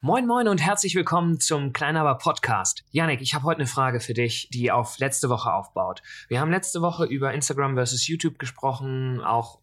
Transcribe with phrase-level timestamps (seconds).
[0.00, 2.84] Moin moin und herzlich willkommen zum Kleinaber Podcast.
[2.92, 6.04] Janik, ich habe heute eine Frage für dich, die auf letzte Woche aufbaut.
[6.28, 9.58] Wir haben letzte Woche über Instagram versus YouTube gesprochen, auch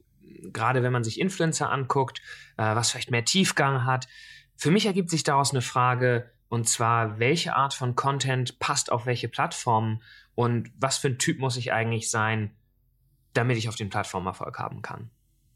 [0.51, 2.21] gerade wenn man sich Influencer anguckt,
[2.57, 4.09] äh, was vielleicht mehr Tiefgang hat.
[4.57, 9.05] Für mich ergibt sich daraus eine Frage, und zwar, welche Art von Content passt auf
[9.05, 10.03] welche Plattformen
[10.35, 12.53] und was für ein Typ muss ich eigentlich sein,
[13.31, 15.09] damit ich auf den Plattformen Erfolg haben kann?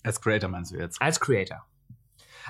[0.04, 1.02] Als Creator meinst du jetzt?
[1.02, 1.66] Als Creator.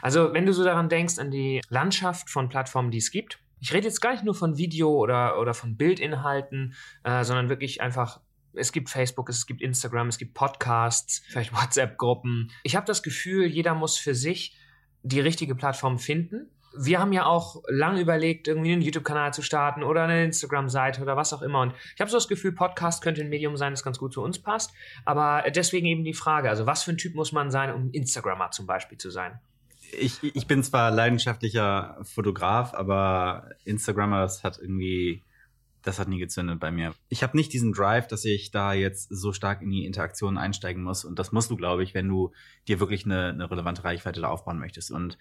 [0.02, 3.74] Also, wenn du so daran denkst, an die Landschaft von Plattformen, die es gibt, ich
[3.74, 6.74] rede jetzt gar nicht nur von Video oder, oder von Bildinhalten,
[7.04, 8.22] äh, sondern wirklich einfach,
[8.54, 12.52] es gibt Facebook, es gibt Instagram, es gibt Podcasts, vielleicht WhatsApp-Gruppen.
[12.64, 14.58] Ich habe das Gefühl, jeder muss für sich
[15.04, 16.50] die richtige Plattform finden.
[16.78, 21.18] Wir haben ja auch lange überlegt, irgendwie einen YouTube-Kanal zu starten oder eine Instagram-Seite oder
[21.18, 21.62] was auch immer.
[21.62, 24.22] Und ich habe so das Gefühl, Podcast könnte ein Medium sein, das ganz gut zu
[24.22, 24.72] uns passt.
[25.04, 28.52] Aber deswegen eben die Frage, also was für ein Typ muss man sein, um Instagrammer
[28.52, 29.40] zum Beispiel zu sein?
[29.92, 35.24] Ich, ich bin zwar leidenschaftlicher Fotograf, aber Instagrammer, das hat irgendwie,
[35.82, 36.94] das hat nie gezündet bei mir.
[37.10, 40.84] Ich habe nicht diesen Drive, dass ich da jetzt so stark in die Interaktion einsteigen
[40.84, 41.06] muss.
[41.06, 42.32] Und das musst du, glaube ich, wenn du
[42.68, 44.92] dir wirklich eine, eine relevante Reichweite da aufbauen möchtest.
[44.92, 45.18] Und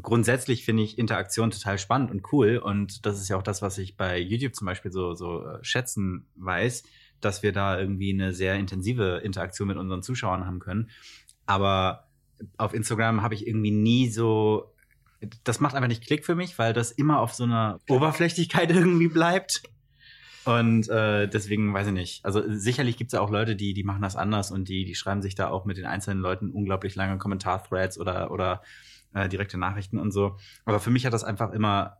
[0.00, 2.58] grundsätzlich finde ich Interaktion total spannend und cool.
[2.58, 5.58] Und das ist ja auch das, was ich bei YouTube zum Beispiel so, so äh,
[5.62, 6.82] schätzen weiß,
[7.20, 10.90] dass wir da irgendwie eine sehr intensive Interaktion mit unseren Zuschauern haben können.
[11.46, 12.05] Aber
[12.56, 14.72] auf Instagram habe ich irgendwie nie so.
[15.44, 19.08] Das macht einfach nicht Klick für mich, weil das immer auf so einer Oberflächlichkeit irgendwie
[19.08, 19.62] bleibt.
[20.44, 22.24] Und äh, deswegen weiß ich nicht.
[22.24, 24.94] Also sicherlich gibt es ja auch Leute, die, die machen das anders und die, die
[24.94, 28.62] schreiben sich da auch mit den einzelnen Leuten unglaublich lange Kommentar-Threads oder, oder
[29.12, 30.36] äh, direkte Nachrichten und so.
[30.64, 31.96] Aber für mich hat das einfach immer,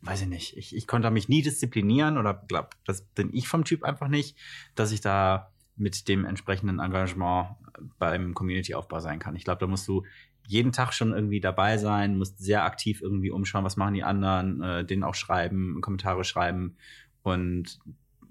[0.00, 3.64] weiß ich nicht, ich, ich konnte mich nie disziplinieren oder glaube, das bin ich vom
[3.64, 4.36] Typ einfach nicht,
[4.74, 7.50] dass ich da mit dem entsprechenden Engagement
[7.98, 9.36] beim Community-Aufbau sein kann.
[9.36, 10.04] Ich glaube, da musst du
[10.46, 14.60] jeden Tag schon irgendwie dabei sein, musst sehr aktiv irgendwie umschauen, was machen die anderen,
[14.62, 16.76] äh, denen auch schreiben, Kommentare schreiben
[17.22, 17.78] und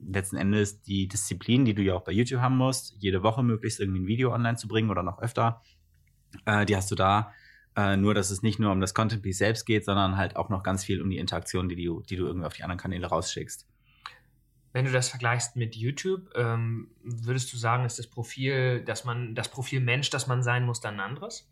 [0.03, 3.79] letzten Endes die Disziplin, die du ja auch bei YouTube haben musst, jede Woche möglichst
[3.79, 5.61] irgendwie ein Video online zu bringen oder noch öfter,
[6.45, 7.33] äh, die hast du da.
[7.75, 10.49] Äh, nur, dass es nicht nur um das Content Piece selbst geht, sondern halt auch
[10.49, 13.07] noch ganz viel um die Interaktion, die du, die du irgendwie auf die anderen Kanäle
[13.07, 13.65] rausschickst.
[14.73, 19.35] Wenn du das vergleichst mit YouTube, ähm, würdest du sagen, ist das Profil, dass man,
[19.35, 21.49] das Profil Mensch, das man sein muss, dann ein anderes?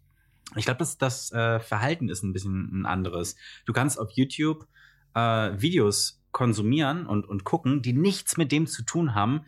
[0.55, 3.35] Ich glaube, das, das äh, Verhalten ist ein bisschen ein anderes.
[3.65, 4.67] Du kannst auf YouTube
[5.13, 9.45] äh, Videos konsumieren und, und gucken, die nichts mit dem zu tun haben,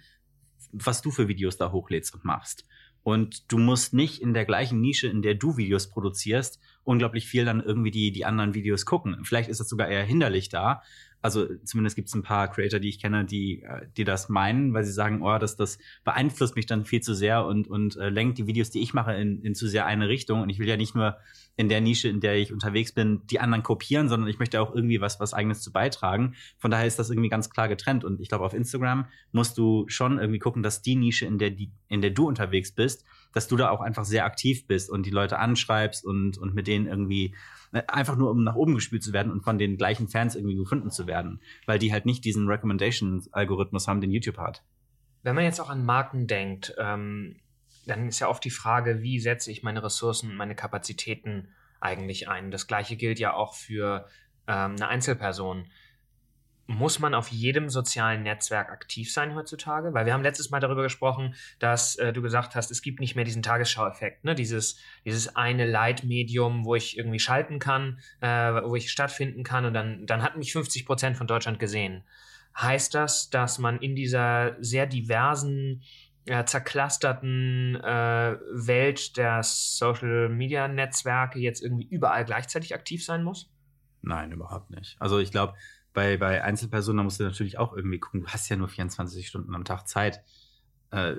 [0.72, 2.66] was du für Videos da hochlädst und machst.
[3.04, 7.46] Und du musst nicht in der gleichen Nische, in der du Videos produzierst, unglaublich viel
[7.46, 9.24] dann irgendwie die, die anderen Videos gucken.
[9.24, 10.84] Vielleicht ist das sogar eher hinderlich da,
[11.22, 14.74] also zumindest gibt es ein paar Creator, die ich kenne, die, äh, die das meinen,
[14.74, 18.10] weil sie sagen, oh, das, das beeinflusst mich dann viel zu sehr und, und äh,
[18.10, 20.42] lenkt die Videos, die ich mache, in, in zu sehr eine Richtung.
[20.42, 21.18] Und ich will ja nicht nur
[21.58, 24.74] in der Nische, in der ich unterwegs bin, die anderen kopieren, sondern ich möchte auch
[24.74, 26.36] irgendwie was, was eigenes zu beitragen.
[26.58, 28.04] Von daher ist das irgendwie ganz klar getrennt.
[28.04, 31.52] Und ich glaube, auf Instagram musst du schon irgendwie gucken, dass die Nische, in der,
[31.52, 35.06] die, in der du unterwegs bist, dass du da auch einfach sehr aktiv bist und
[35.06, 37.34] die Leute anschreibst und, und mit denen irgendwie
[37.72, 40.56] Ne, einfach nur um nach oben gespielt zu werden und von den gleichen Fans irgendwie
[40.56, 44.64] gefunden zu werden, weil die halt nicht diesen Recommendations-Algorithmus haben, den YouTube hat.
[45.24, 47.40] Wenn man jetzt auch an Marken denkt, ähm,
[47.86, 51.48] dann ist ja oft die Frage, wie setze ich meine Ressourcen, meine Kapazitäten
[51.80, 52.52] eigentlich ein?
[52.52, 54.06] Das gleiche gilt ja auch für
[54.48, 55.68] ähm, eine Einzelperson
[56.68, 59.94] muss man auf jedem sozialen Netzwerk aktiv sein heutzutage?
[59.94, 63.16] Weil wir haben letztes Mal darüber gesprochen, dass äh, du gesagt hast, es gibt nicht
[63.16, 64.36] mehr diesen Tagesschau-Effekt, ne?
[64.36, 69.74] dieses, dieses eine Leitmedium, wo ich irgendwie schalten kann, äh, wo ich stattfinden kann und
[69.74, 72.04] dann, dann hat mich 50 Prozent von Deutschland gesehen.
[72.58, 75.84] Heißt das, dass man in dieser sehr diversen,
[76.26, 83.50] äh, zerklasterten äh, Welt der Social-Media-Netzwerke jetzt irgendwie überall gleichzeitig aktiv sein muss?
[84.02, 84.96] Nein, überhaupt nicht.
[85.00, 85.54] Also ich glaube,
[85.94, 89.28] bei, bei Einzelpersonen, da musst du natürlich auch irgendwie gucken, du hast ja nur 24
[89.28, 90.24] Stunden am Tag Zeit.
[90.92, 91.16] Äh,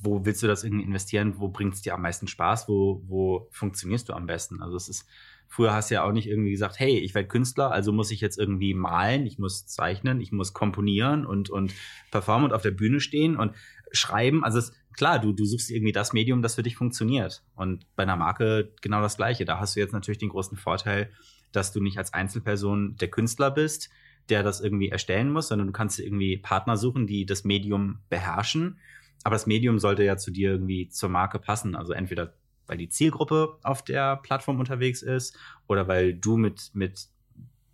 [0.00, 1.34] wo willst du das irgendwie investieren?
[1.38, 2.68] Wo bringt es dir am meisten Spaß?
[2.68, 4.62] Wo, wo funktionierst du am besten?
[4.62, 5.08] Also es ist,
[5.48, 8.20] früher hast du ja auch nicht irgendwie gesagt, hey, ich werde Künstler, also muss ich
[8.20, 11.74] jetzt irgendwie malen, ich muss zeichnen, ich muss komponieren und, und
[12.10, 13.52] performen und auf der Bühne stehen und
[13.92, 14.44] schreiben.
[14.44, 17.44] Also es, klar, du, du suchst irgendwie das Medium, das für dich funktioniert.
[17.54, 19.44] Und bei einer Marke genau das Gleiche.
[19.44, 21.10] Da hast du jetzt natürlich den großen Vorteil,
[21.52, 23.90] dass du nicht als Einzelperson der Künstler bist,
[24.28, 28.78] der das irgendwie erstellen muss, sondern du kannst irgendwie Partner suchen, die das Medium beherrschen.
[29.24, 31.74] Aber das Medium sollte ja zu dir irgendwie zur Marke passen.
[31.74, 32.34] Also entweder
[32.66, 37.06] weil die Zielgruppe auf der Plattform unterwegs ist oder weil du mit, mit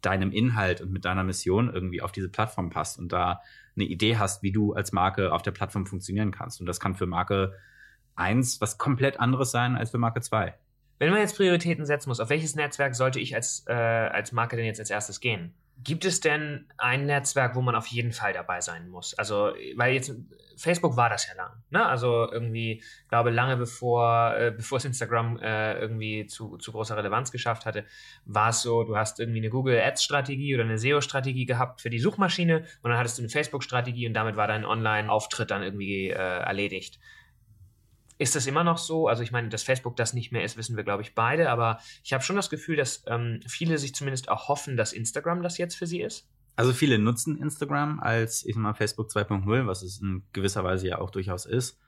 [0.02, 3.40] deinem Inhalt und mit deiner Mission irgendwie auf diese Plattform passt und da
[3.76, 6.60] eine Idee hast, wie du als Marke auf der Plattform funktionieren kannst.
[6.60, 7.54] Und das kann für Marke
[8.16, 10.54] 1 was komplett anderes sein als für Marke 2
[10.98, 14.56] Wenn man jetzt Prioritäten setzen muss, auf welches Netzwerk sollte ich als, äh, als Marke
[14.56, 15.54] denn jetzt als erstes gehen?
[15.84, 19.14] Gibt es denn ein Netzwerk, wo man auf jeden Fall dabei sein muss?
[19.14, 20.14] Also, weil jetzt
[20.56, 21.84] Facebook war das ja lang, ne?
[21.84, 27.32] Also irgendwie, glaube lange bevor, äh, bevor es Instagram äh, irgendwie zu, zu großer Relevanz
[27.32, 27.84] geschafft hatte,
[28.24, 31.80] war es so, du hast irgendwie eine Google Ads Strategie oder eine SEO Strategie gehabt
[31.80, 35.50] für die Suchmaschine und dann hattest du eine Facebook Strategie und damit war dein Online-Auftritt
[35.50, 36.98] dann irgendwie äh, erledigt.
[38.22, 39.08] Ist das immer noch so?
[39.08, 41.50] Also ich meine, dass Facebook das nicht mehr ist, wissen wir, glaube ich, beide.
[41.50, 45.42] Aber ich habe schon das Gefühl, dass ähm, viele sich zumindest auch hoffen, dass Instagram
[45.42, 46.30] das jetzt für sie ist.
[46.54, 50.86] Also viele nutzen Instagram als, ich sag mal, Facebook 2.0, was es in gewisser Weise
[50.86, 51.80] ja auch durchaus ist.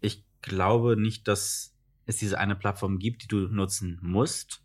[0.00, 1.76] Ich glaube nicht, dass
[2.06, 4.62] es diese eine Plattform gibt, die du nutzen musst.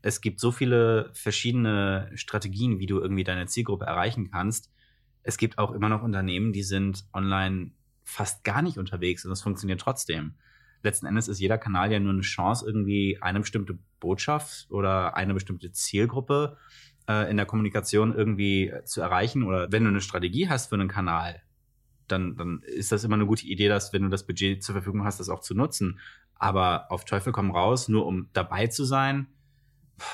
[0.00, 4.72] Es gibt so viele verschiedene Strategien, wie du irgendwie deine Zielgruppe erreichen kannst.
[5.22, 7.72] Es gibt auch immer noch Unternehmen, die sind online
[8.06, 10.34] fast gar nicht unterwegs und es funktioniert trotzdem.
[10.82, 15.34] Letzten Endes ist jeder Kanal ja nur eine Chance, irgendwie eine bestimmte Botschaft oder eine
[15.34, 16.56] bestimmte Zielgruppe
[17.08, 19.42] äh, in der Kommunikation irgendwie zu erreichen.
[19.42, 21.42] Oder wenn du eine Strategie hast für einen Kanal,
[22.06, 25.04] dann, dann ist das immer eine gute Idee, dass, wenn du das Budget zur Verfügung
[25.04, 25.98] hast, das auch zu nutzen.
[26.36, 29.26] Aber auf Teufel komm raus, nur um dabei zu sein,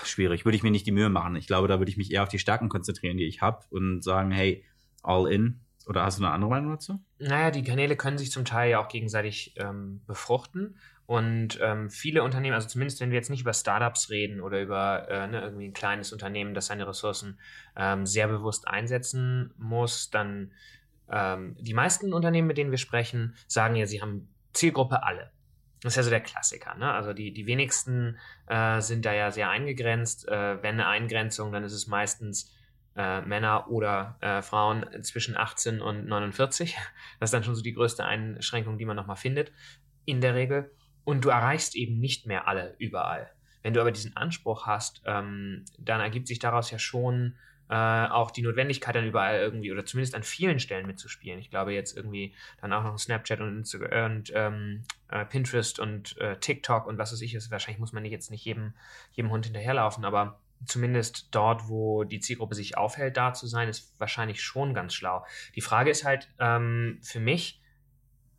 [0.04, 0.46] schwierig.
[0.46, 1.36] Würde ich mir nicht die Mühe machen.
[1.36, 4.02] Ich glaube, da würde ich mich eher auf die Stärken konzentrieren, die ich habe und
[4.02, 4.64] sagen, hey,
[5.02, 7.02] all in, oder hast du eine andere Meinung dazu?
[7.18, 10.76] Naja, die Kanäle können sich zum Teil ja auch gegenseitig ähm, befruchten.
[11.06, 15.08] Und ähm, viele Unternehmen, also zumindest wenn wir jetzt nicht über Startups reden oder über
[15.10, 17.38] äh, ne, irgendwie ein kleines Unternehmen, das seine Ressourcen
[17.76, 20.52] ähm, sehr bewusst einsetzen muss, dann
[21.10, 25.30] ähm, die meisten Unternehmen, mit denen wir sprechen, sagen ja, sie haben Zielgruppe alle.
[25.82, 26.76] Das ist ja so der Klassiker.
[26.76, 26.90] Ne?
[26.90, 30.28] Also die, die wenigsten äh, sind da ja sehr eingegrenzt.
[30.28, 32.54] Äh, wenn eine Eingrenzung, dann ist es meistens
[32.96, 36.76] äh, Männer oder äh, Frauen zwischen 18 und 49.
[37.20, 39.52] Das ist dann schon so die größte Einschränkung, die man nochmal findet,
[40.04, 40.70] in der Regel.
[41.04, 43.30] Und du erreichst eben nicht mehr alle überall.
[43.62, 47.36] Wenn du aber diesen Anspruch hast, ähm, dann ergibt sich daraus ja schon
[47.72, 51.38] äh, auch die Notwendigkeit, dann überall irgendwie oder zumindest an vielen Stellen mitzuspielen.
[51.38, 56.36] Ich glaube jetzt irgendwie dann auch noch Snapchat und, und ähm, äh, Pinterest und äh,
[56.38, 57.34] TikTok und was weiß ich.
[57.34, 57.50] Ist.
[57.50, 58.74] Wahrscheinlich muss man jetzt nicht jedem,
[59.12, 63.98] jedem Hund hinterherlaufen, aber zumindest dort, wo die Zielgruppe sich aufhält, da zu sein, ist
[63.98, 65.24] wahrscheinlich schon ganz schlau.
[65.54, 67.60] Die Frage ist halt ähm, für mich,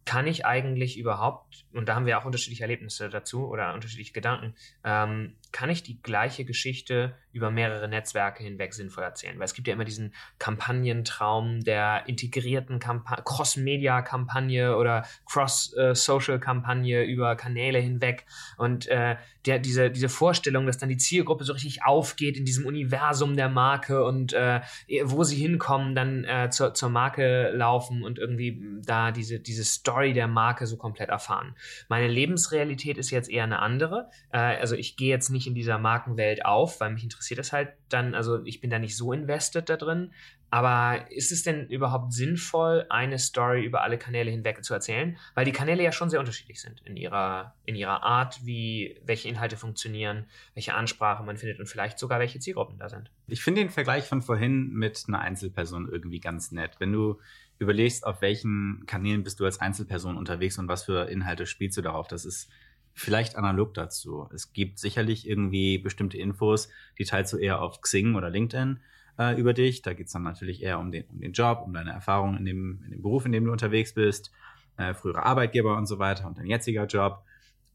[0.05, 4.55] kann ich eigentlich überhaupt, und da haben wir auch unterschiedliche Erlebnisse dazu oder unterschiedliche Gedanken,
[4.83, 9.37] ähm, kann ich die gleiche Geschichte über mehrere Netzwerke hinweg sinnvoll erzählen?
[9.37, 18.25] Weil es gibt ja immer diesen Kampagnentraum der integrierten Cross-Media-Kampagne oder Cross-Social-Kampagne über Kanäle hinweg
[18.57, 19.15] und äh,
[19.45, 23.49] der, diese, diese Vorstellung, dass dann die Zielgruppe so richtig aufgeht in diesem Universum der
[23.49, 24.61] Marke und äh,
[25.03, 30.13] wo sie hinkommen, dann äh, zur, zur Marke laufen und irgendwie da diese, diese Story
[30.13, 31.55] der Marke so komplett erfahren.
[31.89, 34.09] Meine Lebensrealität ist jetzt eher eine andere.
[34.31, 37.51] Äh, also ich gehe jetzt nicht nicht in dieser Markenwelt auf, weil mich interessiert das
[37.51, 40.11] halt dann, also ich bin da nicht so invested da drin.
[40.49, 45.17] Aber ist es denn überhaupt sinnvoll, eine Story über alle Kanäle hinweg zu erzählen?
[45.33, 49.29] Weil die Kanäle ja schon sehr unterschiedlich sind in ihrer, in ihrer Art, wie welche
[49.29, 53.09] Inhalte funktionieren, welche Ansprache man findet und vielleicht sogar welche Zielgruppen da sind.
[53.25, 56.75] Ich finde den Vergleich von vorhin mit einer Einzelperson irgendwie ganz nett.
[56.77, 57.19] Wenn du
[57.57, 61.81] überlegst, auf welchen Kanälen bist du als Einzelperson unterwegs und was für Inhalte spielst du
[61.81, 62.51] darauf, das ist
[62.93, 64.27] vielleicht analog dazu.
[64.33, 68.79] Es gibt sicherlich irgendwie bestimmte Infos, die teilst du eher auf Xing oder LinkedIn
[69.17, 69.81] äh, über dich.
[69.81, 72.45] Da geht es dann natürlich eher um den, um den Job, um deine Erfahrungen in
[72.45, 74.31] dem, in dem Beruf, in dem du unterwegs bist,
[74.77, 77.23] äh, frühere Arbeitgeber und so weiter und dein jetziger Job.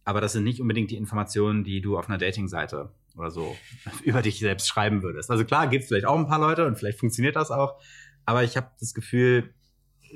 [0.05, 3.57] Aber das sind nicht unbedingt die Informationen, die du auf einer Datingseite oder so
[4.05, 5.31] über dich selbst schreiben würdest.
[5.31, 7.81] Also klar, gibt es vielleicht auch ein paar Leute und vielleicht funktioniert das auch.
[8.25, 9.55] Aber ich habe das Gefühl,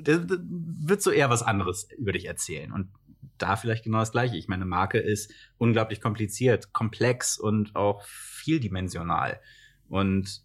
[0.01, 2.71] das wird so eher was anderes über dich erzählen.
[2.71, 2.89] Und
[3.37, 4.37] da vielleicht genau das Gleiche.
[4.37, 9.39] Ich meine, Marke ist unglaublich kompliziert, komplex und auch vieldimensional.
[9.89, 10.41] Und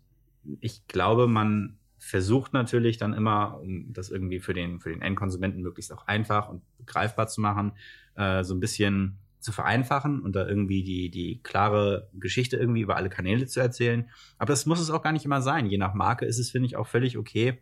[0.61, 5.63] ich glaube, man versucht natürlich dann immer, um das irgendwie für den, für den Endkonsumenten
[5.63, 7.73] möglichst auch einfach und greifbar zu machen,
[8.15, 12.97] äh, so ein bisschen zu vereinfachen und da irgendwie die, die klare Geschichte irgendwie über
[12.97, 14.09] alle Kanäle zu erzählen.
[14.37, 15.67] Aber das muss es auch gar nicht immer sein.
[15.67, 17.59] Je nach Marke ist es, finde ich, auch völlig okay,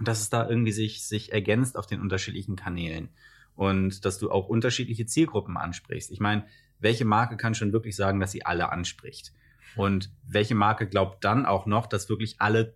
[0.00, 3.10] dass es da irgendwie sich, sich ergänzt auf den unterschiedlichen Kanälen
[3.54, 6.10] und dass du auch unterschiedliche Zielgruppen ansprichst.
[6.10, 6.46] Ich meine,
[6.78, 9.32] welche Marke kann schon wirklich sagen, dass sie alle anspricht?
[9.76, 12.74] Und welche Marke glaubt dann auch noch, dass wirklich alle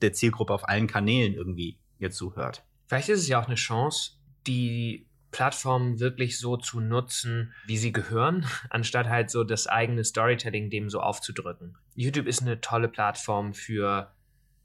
[0.00, 2.64] der Zielgruppe auf allen Kanälen irgendwie ihr zuhört?
[2.86, 4.12] Vielleicht ist es ja auch eine Chance,
[4.46, 10.70] die Plattformen wirklich so zu nutzen, wie sie gehören, anstatt halt so das eigene Storytelling
[10.70, 11.76] dem so aufzudrücken.
[11.94, 14.12] YouTube ist eine tolle Plattform für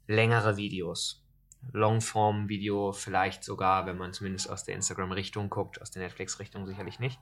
[0.06, 1.24] längere Videos.
[1.72, 7.18] Longform-Video vielleicht sogar, wenn man zumindest aus der Instagram-Richtung guckt, aus der Netflix-Richtung sicherlich nicht.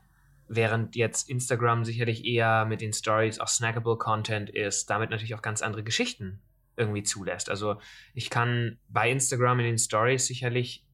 [0.48, 5.42] während jetzt Instagram sicherlich eher mit den Stories auch snackable Content ist, damit natürlich auch
[5.42, 6.40] ganz andere Geschichten
[6.76, 7.50] irgendwie zulässt.
[7.50, 7.80] Also
[8.14, 10.84] ich kann bei Instagram in den Stories sicherlich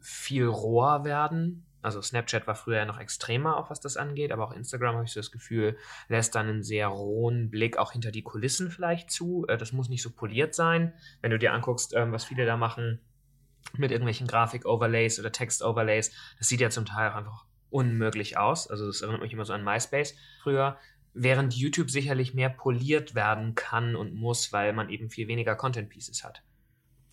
[0.00, 1.64] viel roher werden.
[1.80, 5.12] Also Snapchat war früher noch extremer, auch was das angeht, aber auch Instagram habe ich
[5.12, 5.76] so das Gefühl,
[6.08, 9.46] lässt dann einen sehr rohen Blick auch hinter die Kulissen vielleicht zu.
[9.48, 10.92] Äh, das muss nicht so poliert sein.
[11.20, 13.00] Wenn du dir anguckst, ähm, was viele da machen
[13.76, 18.68] mit irgendwelchen Grafik-Overlays oder Text-Overlays, das sieht ja zum Teil auch einfach unmöglich aus.
[18.68, 20.78] Also das erinnert mich immer so an MySpace früher
[21.14, 25.88] während YouTube sicherlich mehr poliert werden kann und muss, weil man eben viel weniger Content
[25.88, 26.42] Pieces hat.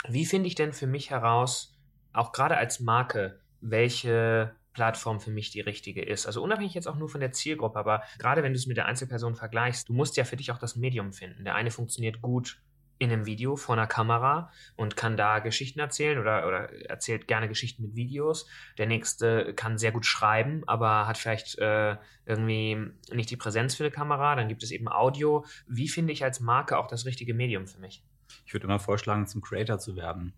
[0.07, 1.75] Wie finde ich denn für mich heraus,
[2.13, 6.25] auch gerade als Marke, welche Plattform für mich die richtige ist?
[6.25, 8.85] Also unabhängig jetzt auch nur von der Zielgruppe, aber gerade wenn du es mit der
[8.85, 11.45] Einzelperson vergleichst, du musst ja für dich auch das Medium finden.
[11.45, 12.61] Der eine funktioniert gut
[12.97, 17.49] in einem Video vor einer Kamera und kann da Geschichten erzählen oder, oder erzählt gerne
[17.49, 18.47] Geschichten mit Videos.
[18.77, 22.77] Der nächste kann sehr gut schreiben, aber hat vielleicht äh, irgendwie
[23.11, 24.35] nicht die Präsenz für eine Kamera.
[24.35, 25.45] Dann gibt es eben Audio.
[25.67, 28.03] Wie finde ich als Marke auch das richtige Medium für mich?
[28.45, 30.33] Ich würde immer vorschlagen, zum Creator zu werden.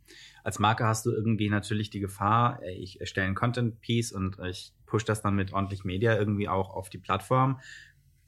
[0.47, 5.03] Als Marke hast du irgendwie natürlich die Gefahr, ich erstelle ein Content-Piece und ich push
[5.03, 7.59] das dann mit ordentlich Media irgendwie auch auf die Plattform.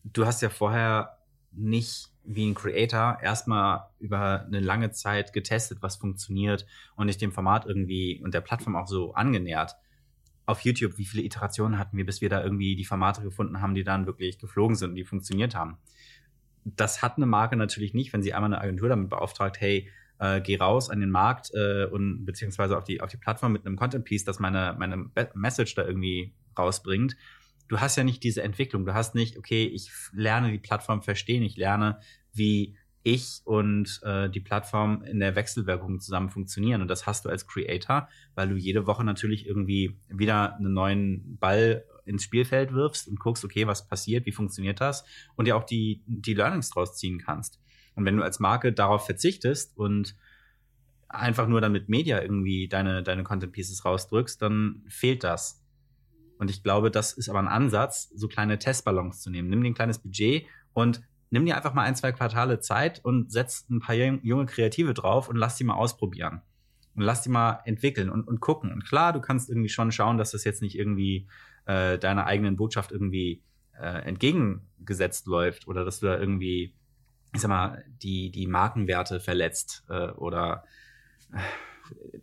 [0.04, 1.20] Du hast ja vorher
[1.54, 6.66] nicht wie ein Creator erstmal über eine lange Zeit getestet, was funktioniert
[6.98, 9.78] und nicht dem Format irgendwie und der Plattform auch so angenähert.
[10.46, 13.76] Auf YouTube, wie viele Iterationen hatten wir, bis wir da irgendwie die Formate gefunden haben,
[13.76, 15.78] die dann wirklich geflogen sind und die funktioniert haben.
[16.66, 20.42] Das hat eine Marke natürlich nicht, wenn sie einmal eine Agentur damit beauftragt, hey, äh,
[20.42, 23.76] geh raus an den Markt äh, und beziehungsweise auf die, auf die Plattform mit einem
[23.76, 27.16] Content Piece, das meine, meine Message da irgendwie rausbringt
[27.70, 28.86] du hast ja nicht diese Entwicklung.
[28.86, 32.00] Du hast nicht, okay, ich lerne die Plattform verstehen, ich lerne,
[32.34, 36.82] wie ich und äh, die Plattform in der Wechselwirkung zusammen funktionieren.
[36.82, 41.38] Und das hast du als Creator, weil du jede Woche natürlich irgendwie wieder einen neuen
[41.38, 45.64] Ball ins Spielfeld wirfst und guckst, okay, was passiert, wie funktioniert das und ja auch
[45.64, 47.62] die, die Learnings draus ziehen kannst.
[47.96, 50.16] Und wenn du als Marke darauf verzichtest und
[51.10, 55.64] einfach nur dann mit Media irgendwie deine, deine Content Pieces rausdrückst, dann fehlt das.
[56.38, 59.50] Und ich glaube, das ist aber ein Ansatz, so kleine Testballons zu nehmen.
[59.50, 63.32] Nimm dir ein kleines Budget und nimm dir einfach mal ein, zwei Quartale Zeit und
[63.32, 66.42] setz ein paar junge Kreative drauf und lass die mal ausprobieren.
[66.96, 68.72] Und lass die mal entwickeln und, und gucken.
[68.72, 71.28] Und klar, du kannst irgendwie schon schauen, dass das jetzt nicht irgendwie
[71.66, 73.44] äh, deiner eigenen Botschaft irgendwie
[73.80, 76.74] äh, entgegengesetzt läuft oder dass du da irgendwie,
[77.34, 80.64] ich sag mal, die, die Markenwerte verletzt äh, oder
[81.34, 81.38] äh,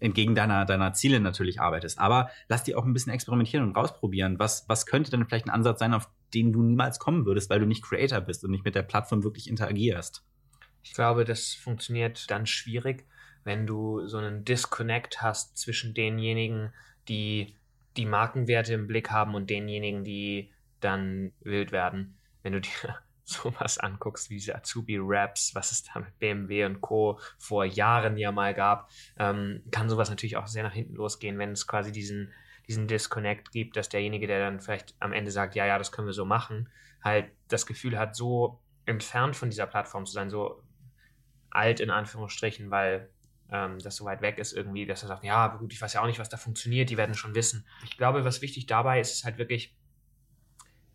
[0.01, 1.99] entgegen deiner, deiner Ziele natürlich arbeitest.
[1.99, 4.39] Aber lass die auch ein bisschen experimentieren und rausprobieren.
[4.39, 7.61] Was, was könnte denn vielleicht ein Ansatz sein, auf den du niemals kommen würdest, weil
[7.61, 10.25] du nicht Creator bist und nicht mit der Plattform wirklich interagierst?
[10.83, 13.07] Ich glaube, das funktioniert dann schwierig,
[13.45, 16.73] wenn du so einen Disconnect hast zwischen denjenigen,
[17.09, 17.57] die
[17.97, 22.19] die Markenwerte im Blick haben und denjenigen, die dann wild werden.
[22.43, 27.19] Wenn du dir sowas anguckst, wie diese Azubi-Raps, was es da mit BMW und Co.
[27.39, 31.53] vor Jahren ja mal gab, ähm, kann sowas natürlich auch sehr nach hinten losgehen, wenn
[31.53, 32.33] es quasi diesen,
[32.69, 36.07] diesen Disconnect gibt, dass derjenige, der dann vielleicht am Ende sagt, ja, ja, das können
[36.07, 36.69] wir so machen,
[37.03, 40.63] halt das Gefühl hat, so entfernt von dieser Plattform zu sein, so
[41.51, 43.11] alt in Anführungsstrichen, weil
[43.51, 46.03] ähm, das so weit weg ist irgendwie, dass er sagt, ja, gut, ich weiß ja
[46.03, 47.67] auch nicht, was da funktioniert, die werden schon wissen.
[47.85, 49.76] Ich glaube, was wichtig dabei ist, ist halt wirklich,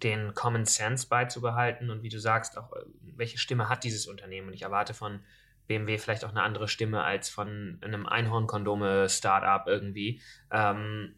[0.03, 2.81] den Common Sense beizubehalten und wie du sagst, auch äh,
[3.15, 4.47] welche Stimme hat dieses Unternehmen.
[4.47, 5.21] Und ich erwarte von
[5.67, 10.21] BMW vielleicht auch eine andere Stimme als von einem Einhornkondome-Startup irgendwie.
[10.51, 11.15] Ähm,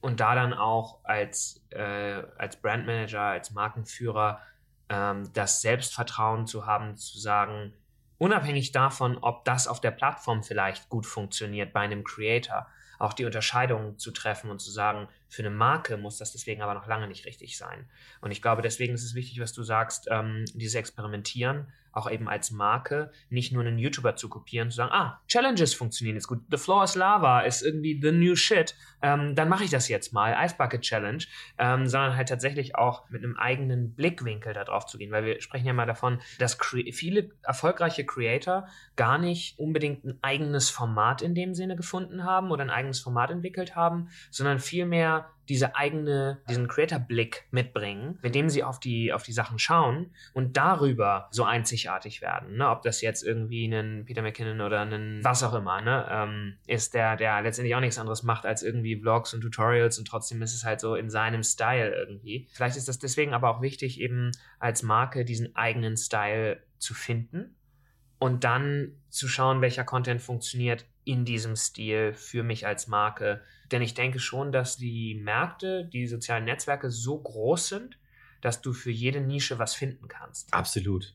[0.00, 4.40] und da dann auch als, äh, als Brandmanager, als Markenführer
[4.88, 7.72] ähm, das Selbstvertrauen zu haben, zu sagen,
[8.18, 12.66] unabhängig davon, ob das auf der Plattform vielleicht gut funktioniert bei einem Creator,
[12.98, 16.74] auch die Unterscheidung zu treffen und zu sagen, für eine Marke muss das deswegen aber
[16.74, 17.86] noch lange nicht richtig sein.
[18.20, 22.28] Und ich glaube, deswegen ist es wichtig, was du sagst, ähm, dieses Experimentieren, auch eben
[22.28, 26.40] als Marke, nicht nur einen YouTuber zu kopieren, zu sagen, ah, Challenges funktionieren jetzt gut,
[26.50, 30.12] The Floor is Lava ist irgendwie the new shit, ähm, dann mache ich das jetzt
[30.12, 31.24] mal, Ice Bucket Challenge,
[31.58, 35.66] ähm, sondern halt tatsächlich auch mit einem eigenen Blickwinkel darauf zu gehen, weil wir sprechen
[35.66, 36.56] ja mal davon, dass
[36.92, 42.62] viele erfolgreiche Creator gar nicht unbedingt ein eigenes Format in dem Sinne gefunden haben oder
[42.62, 48.62] ein eigenes Format entwickelt haben, sondern vielmehr diese eigene, diesen Creator-Blick mitbringen, mit dem sie
[48.62, 52.56] auf die, auf die Sachen schauen und darüber so einzigartig werden.
[52.56, 52.68] Ne?
[52.68, 56.06] Ob das jetzt irgendwie ein Peter McKinnon oder ein was auch immer ne?
[56.10, 60.06] ähm, ist, der, der letztendlich auch nichts anderes macht als irgendwie Vlogs und Tutorials und
[60.06, 62.48] trotzdem ist es halt so in seinem Style irgendwie.
[62.52, 67.56] Vielleicht ist das deswegen aber auch wichtig, eben als Marke diesen eigenen Style zu finden
[68.18, 73.42] und dann zu schauen, welcher Content funktioniert in diesem Stil für mich als Marke
[73.72, 77.98] denn ich denke schon, dass die Märkte, die sozialen Netzwerke so groß sind,
[78.40, 80.52] dass du für jede Nische was finden kannst.
[80.52, 81.14] Absolut.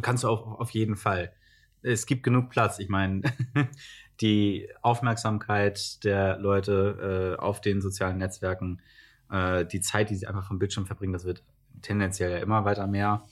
[0.00, 1.32] Kannst du auch auf jeden Fall.
[1.82, 2.78] Es gibt genug Platz.
[2.78, 3.22] Ich meine,
[4.20, 8.82] die Aufmerksamkeit der Leute äh, auf den sozialen Netzwerken,
[9.30, 11.42] äh, die Zeit, die sie einfach vom Bildschirm verbringen, das wird
[11.82, 13.24] tendenziell ja immer weiter mehr.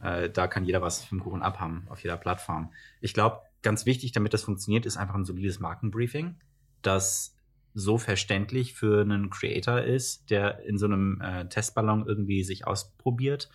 [0.00, 2.72] Äh, da kann jeder was vom Kuchen abhaben auf jeder Plattform.
[3.00, 6.36] Ich glaube, ganz wichtig, damit das funktioniert, ist einfach ein solides Markenbriefing,
[6.82, 7.36] das
[7.74, 13.48] so verständlich für einen Creator ist, der in so einem äh, Testballon irgendwie sich ausprobiert,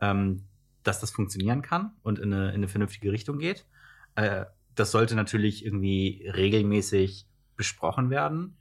[0.00, 0.44] ähm,
[0.82, 3.66] dass das funktionieren kann und in eine, in eine vernünftige Richtung geht.
[4.14, 4.44] Äh,
[4.74, 8.56] das sollte natürlich irgendwie regelmäßig besprochen werden.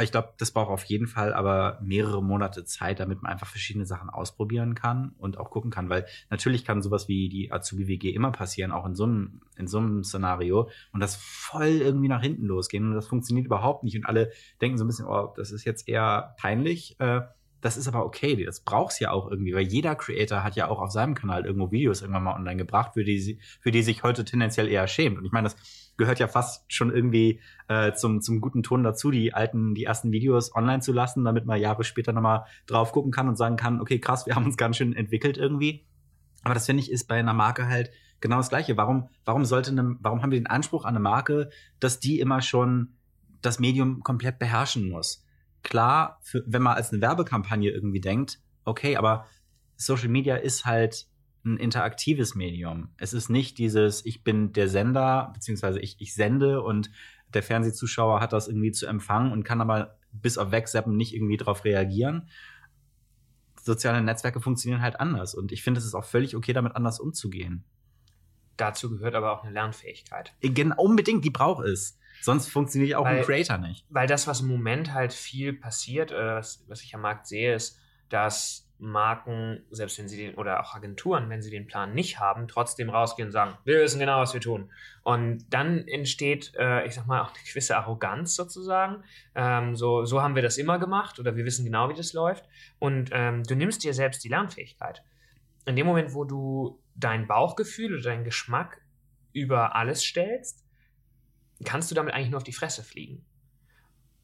[0.00, 3.86] Ich glaube, das braucht auf jeden Fall aber mehrere Monate Zeit, damit man einfach verschiedene
[3.86, 8.10] Sachen ausprobieren kann und auch gucken kann, weil natürlich kann sowas wie die Azubi WG
[8.10, 12.22] immer passieren, auch in so einem in so einem Szenario und das voll irgendwie nach
[12.22, 15.52] hinten losgehen und das funktioniert überhaupt nicht und alle denken so ein bisschen, oh, das
[15.52, 16.98] ist jetzt eher peinlich.
[16.98, 17.20] Äh,
[17.62, 20.80] das ist aber okay, das braucht's ja auch irgendwie, weil jeder Creator hat ja auch
[20.80, 24.24] auf seinem Kanal irgendwo Videos irgendwann mal online gebracht, für die, für die sich heute
[24.24, 25.16] tendenziell eher schämt.
[25.16, 25.56] Und ich meine, das
[25.96, 30.10] gehört ja fast schon irgendwie äh, zum, zum guten Ton dazu, die alten, die ersten
[30.10, 33.80] Videos online zu lassen, damit man Jahre später nochmal drauf gucken kann und sagen kann,
[33.80, 35.86] okay, krass, wir haben uns ganz schön entwickelt irgendwie.
[36.42, 38.76] Aber das finde ich ist bei einer Marke halt genau das Gleiche.
[38.76, 42.42] Warum, warum sollte eine, warum haben wir den Anspruch an eine Marke, dass die immer
[42.42, 42.94] schon
[43.40, 45.24] das Medium komplett beherrschen muss?
[45.62, 49.26] Klar, für, wenn man als eine Werbekampagne irgendwie denkt, okay, aber
[49.76, 51.06] Social Media ist halt
[51.44, 52.90] ein interaktives Medium.
[52.96, 56.90] Es ist nicht dieses, ich bin der Sender, beziehungsweise ich, ich sende und
[57.34, 61.36] der Fernsehzuschauer hat das irgendwie zu empfangen und kann aber bis auf Wegseppen nicht irgendwie
[61.36, 62.28] darauf reagieren.
[63.60, 67.00] Soziale Netzwerke funktionieren halt anders und ich finde, es ist auch völlig okay, damit anders
[67.00, 67.64] umzugehen.
[68.56, 70.34] Dazu gehört aber auch eine Lernfähigkeit.
[70.40, 71.98] Genau, unbedingt, die braucht es.
[72.22, 73.84] Sonst funktioniert auch weil, ein Creator nicht.
[73.90, 77.54] Weil das, was im Moment halt viel passiert, äh, was, was ich am Markt sehe,
[77.54, 82.20] ist, dass Marken, selbst wenn sie den, oder auch Agenturen, wenn sie den Plan nicht
[82.20, 84.70] haben, trotzdem rausgehen und sagen, wir wissen genau, was wir tun.
[85.02, 89.02] Und dann entsteht, äh, ich sag mal, auch eine gewisse Arroganz sozusagen.
[89.34, 92.48] Ähm, so, so haben wir das immer gemacht oder wir wissen genau, wie das läuft.
[92.78, 95.02] Und ähm, du nimmst dir selbst die Lernfähigkeit.
[95.64, 98.80] In dem Moment, wo du dein Bauchgefühl oder deinen Geschmack
[99.32, 100.61] über alles stellst,
[101.64, 103.24] kannst du damit eigentlich nur auf die Fresse fliegen.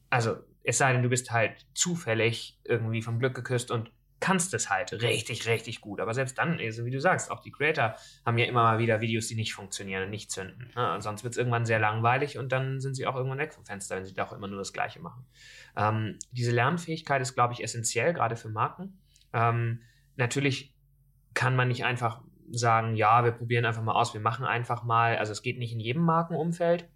[0.09, 4.69] Also, es sei denn, du bist halt zufällig irgendwie vom Glück geküsst und kannst es
[4.69, 6.01] halt richtig, richtig gut.
[6.01, 9.01] Aber selbst dann, also wie du sagst, auch die Creator haben ja immer mal wieder
[9.01, 10.71] Videos, die nicht funktionieren und nicht zünden.
[10.75, 10.97] Ne?
[10.99, 13.95] sonst wird es irgendwann sehr langweilig und dann sind sie auch irgendwann weg vom Fenster,
[13.95, 15.25] wenn sie da auch immer nur das Gleiche machen.
[15.75, 18.99] Ähm, diese Lernfähigkeit ist, glaube ich, essentiell, gerade für Marken.
[19.31, 19.81] Ähm,
[20.17, 20.75] natürlich
[21.33, 22.21] kann man nicht einfach
[22.51, 25.17] sagen, ja, wir probieren einfach mal aus, wir machen einfach mal.
[25.17, 26.89] Also es geht nicht in jedem Markenumfeld.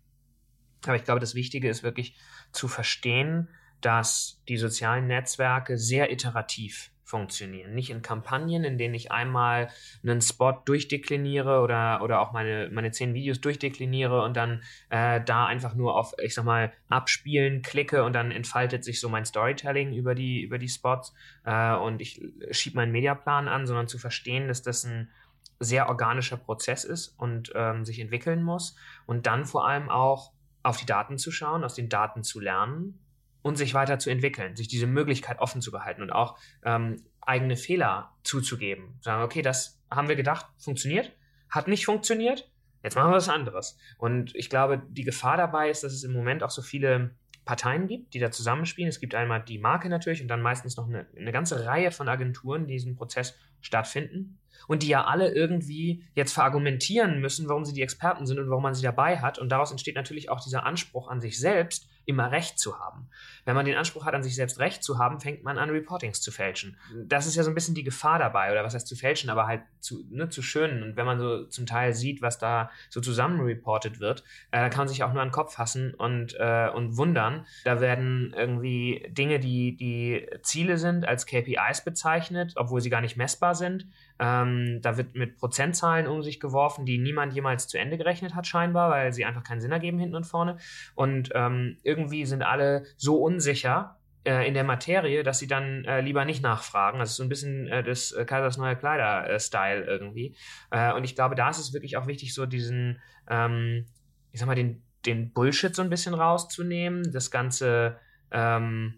[0.86, 2.16] Aber ich glaube, das Wichtige ist wirklich
[2.52, 3.50] zu verstehen,
[3.82, 7.76] dass die sozialen Netzwerke sehr iterativ funktionieren.
[7.76, 9.70] Nicht in Kampagnen, in denen ich einmal
[10.02, 15.46] einen Spot durchdekliniere oder, oder auch meine, meine zehn Videos durchdekliniere und dann äh, da
[15.46, 19.94] einfach nur auf, ich sag mal, abspielen klicke und dann entfaltet sich so mein Storytelling
[19.94, 21.14] über die, über die Spots
[21.46, 22.20] äh, und ich
[22.50, 25.12] schiebe meinen Mediaplan an, sondern zu verstehen, dass das ein
[25.60, 30.33] sehr organischer Prozess ist und ähm, sich entwickeln muss und dann vor allem auch
[30.64, 33.00] auf die Daten zu schauen, aus den Daten zu lernen
[33.42, 38.98] und sich weiterzuentwickeln, sich diese Möglichkeit offen zu behalten und auch ähm, eigene Fehler zuzugeben.
[39.02, 41.12] Sagen, okay, das haben wir gedacht, funktioniert,
[41.50, 42.50] hat nicht funktioniert,
[42.82, 43.78] jetzt machen wir was anderes.
[43.98, 47.88] Und ich glaube, die Gefahr dabei ist, dass es im Moment auch so viele Parteien
[47.88, 48.90] gibt, die da zusammenspielen.
[48.90, 52.08] Es gibt einmal die Marke natürlich und dann meistens noch eine, eine ganze Reihe von
[52.08, 57.74] Agenturen, die diesen Prozess stattfinden und die ja alle irgendwie jetzt verargumentieren müssen, warum sie
[57.74, 59.40] die Experten sind und warum man sie dabei hat.
[59.40, 63.10] Und daraus entsteht natürlich auch dieser Anspruch an sich selbst, immer Recht zu haben.
[63.46, 66.22] Wenn man den Anspruch hat, an sich selbst Recht zu haben, fängt man an, Reportings
[66.22, 66.78] zu fälschen.
[67.06, 69.48] Das ist ja so ein bisschen die Gefahr dabei, oder was heißt zu fälschen, aber
[69.48, 70.84] halt zu, ne, zu schönen.
[70.84, 74.80] Und wenn man so zum Teil sieht, was da so zusammen reported wird, äh, kann
[74.80, 77.46] man sich auch nur an den Kopf fassen und, äh, und wundern.
[77.66, 83.18] Da werden irgendwie Dinge, die, die Ziele sind, als KPIs bezeichnet, obwohl sie gar nicht
[83.18, 83.88] messbar sind.
[84.20, 88.48] Ähm, da wird mit Prozentzahlen um sich geworfen, die niemand jemals zu Ende gerechnet hat,
[88.48, 90.58] scheinbar, weil sie einfach keinen Sinn ergeben hinten und vorne.
[90.96, 96.02] Und ähm, irgendwie sind alle so unsicher äh, in der Materie, dass sie dann äh,
[96.02, 97.00] lieber nicht nachfragen.
[97.00, 100.36] Das ist so ein bisschen äh, das äh, Kaisers neue Kleider-Style irgendwie.
[100.72, 103.86] Äh, und ich glaube, da ist es wirklich auch wichtig, so diesen, ähm,
[104.32, 108.00] ich sag mal, den, den Bullshit so ein bisschen rauszunehmen, das Ganze.
[108.32, 108.96] Ähm,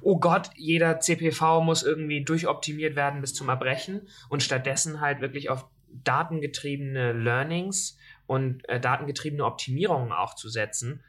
[0.00, 5.50] oh Gott, jeder CPV muss irgendwie durchoptimiert werden bis zum Erbrechen und stattdessen halt wirklich
[5.50, 11.02] auf datengetriebene Learnings und äh, datengetriebene Optimierungen auch zu setzen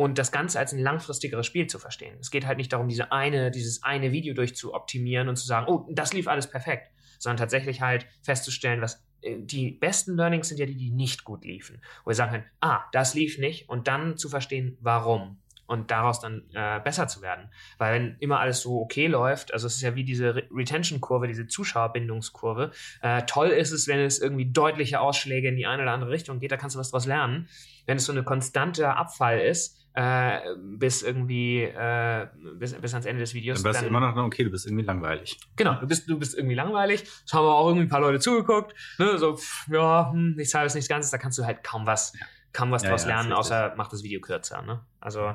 [0.00, 2.16] und das Ganze als ein langfristigeres Spiel zu verstehen.
[2.22, 5.86] Es geht halt nicht darum, diese eine, dieses eine Video durchzuoptimieren und zu sagen, oh,
[5.90, 10.64] das lief alles perfekt, sondern tatsächlich halt festzustellen, was äh, die besten Learnings sind ja
[10.64, 11.82] die, die nicht gut liefen.
[12.02, 15.36] Wo wir sagen können, ah, das lief nicht und dann zu verstehen, warum
[15.70, 17.48] und daraus dann äh, besser zu werden.
[17.78, 21.28] Weil wenn immer alles so okay läuft, also es ist ja wie diese Re Retention-Kurve,
[21.28, 25.92] diese Zuschauerbindungskurve, äh, toll ist es, wenn es irgendwie deutliche Ausschläge in die eine oder
[25.92, 27.48] andere Richtung geht, da kannst du was draus lernen.
[27.86, 33.20] Wenn es so eine konstante Abfall ist, äh, bis irgendwie äh, bis, bis ans Ende
[33.20, 33.62] des Videos.
[33.62, 35.38] Dann bist du immer noch, okay, du bist irgendwie langweilig.
[35.54, 37.04] Genau, du bist, du bist irgendwie langweilig.
[37.24, 38.74] Es haben auch irgendwie ein paar Leute zugeguckt.
[38.98, 39.18] Ne?
[39.18, 42.12] So, pff, ja, hm, nichts halbes, nichts Ganzes, da kannst du halt kaum was.
[42.18, 44.62] Ja kann was ja, daraus ja, lernen, außer macht das Video kürzer.
[44.62, 44.84] Ne?
[45.00, 45.34] Also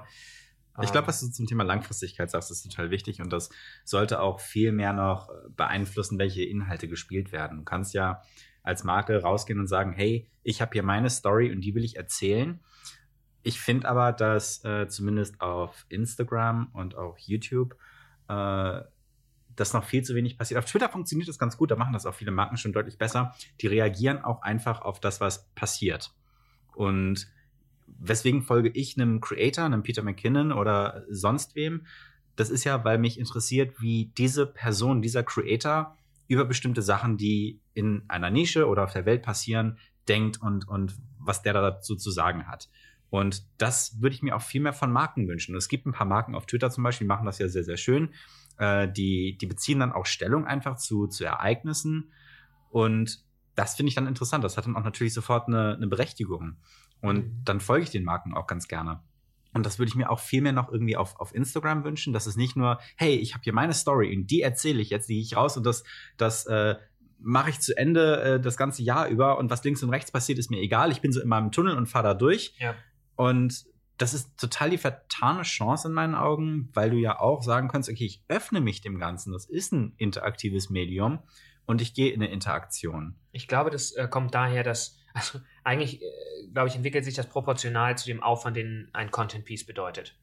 [0.81, 3.49] ich glaube, ähm, was du zum Thema Langfristigkeit sagst, ist total wichtig und das
[3.85, 7.59] sollte auch viel mehr noch beeinflussen, welche Inhalte gespielt werden.
[7.59, 8.21] Du kannst ja
[8.63, 11.95] als Marke rausgehen und sagen, hey, ich habe hier meine Story und die will ich
[11.95, 12.59] erzählen.
[13.43, 17.77] Ich finde aber, dass äh, zumindest auf Instagram und auch YouTube
[18.27, 18.81] äh,
[19.55, 20.57] das noch viel zu wenig passiert.
[20.57, 23.33] Auf Twitter funktioniert das ganz gut, da machen das auch viele Marken schon deutlich besser.
[23.61, 26.11] Die reagieren auch einfach auf das, was passiert.
[26.75, 27.27] Und
[27.87, 31.85] weswegen folge ich einem Creator, einem Peter McKinnon oder sonst wem?
[32.35, 37.59] Das ist ja, weil mich interessiert, wie diese Person, dieser Creator über bestimmte Sachen, die
[37.73, 42.11] in einer Nische oder auf der Welt passieren, denkt und, und was der dazu zu
[42.11, 42.69] sagen hat.
[43.09, 45.55] Und das würde ich mir auch viel mehr von Marken wünschen.
[45.55, 47.77] Es gibt ein paar Marken auf Twitter zum Beispiel, die machen das ja sehr, sehr
[47.77, 48.13] schön.
[48.57, 52.11] Äh, die, die beziehen dann auch Stellung einfach zu, zu Ereignissen.
[52.69, 53.23] Und
[53.55, 54.43] das finde ich dann interessant.
[54.43, 56.57] Das hat dann auch natürlich sofort eine, eine Berechtigung.
[57.01, 57.41] Und mhm.
[57.45, 59.01] dann folge ich den Marken auch ganz gerne.
[59.53, 62.25] Und das würde ich mir auch viel mehr noch irgendwie auf, auf Instagram wünschen, dass
[62.25, 65.21] es nicht nur, hey, ich habe hier meine Story und die erzähle ich jetzt, die
[65.21, 65.85] ich raus und das,
[66.17, 66.75] das äh,
[67.19, 70.39] mache ich zu Ende äh, das ganze Jahr über und was links und rechts passiert,
[70.39, 70.91] ist mir egal.
[70.91, 72.53] Ich bin so in meinem Tunnel und fahre da durch.
[72.59, 72.75] Ja.
[73.15, 73.65] Und
[73.97, 77.89] das ist total die vertane Chance in meinen Augen, weil du ja auch sagen kannst,
[77.89, 79.31] okay, ich öffne mich dem Ganzen.
[79.31, 81.19] Das ist ein interaktives Medium
[81.65, 83.15] und ich gehe in eine Interaktion.
[83.31, 86.05] Ich glaube, das äh, kommt daher, dass, also eigentlich, äh,
[86.53, 90.17] glaube ich, entwickelt sich das proportional zu dem Aufwand, den ein Content Piece bedeutet.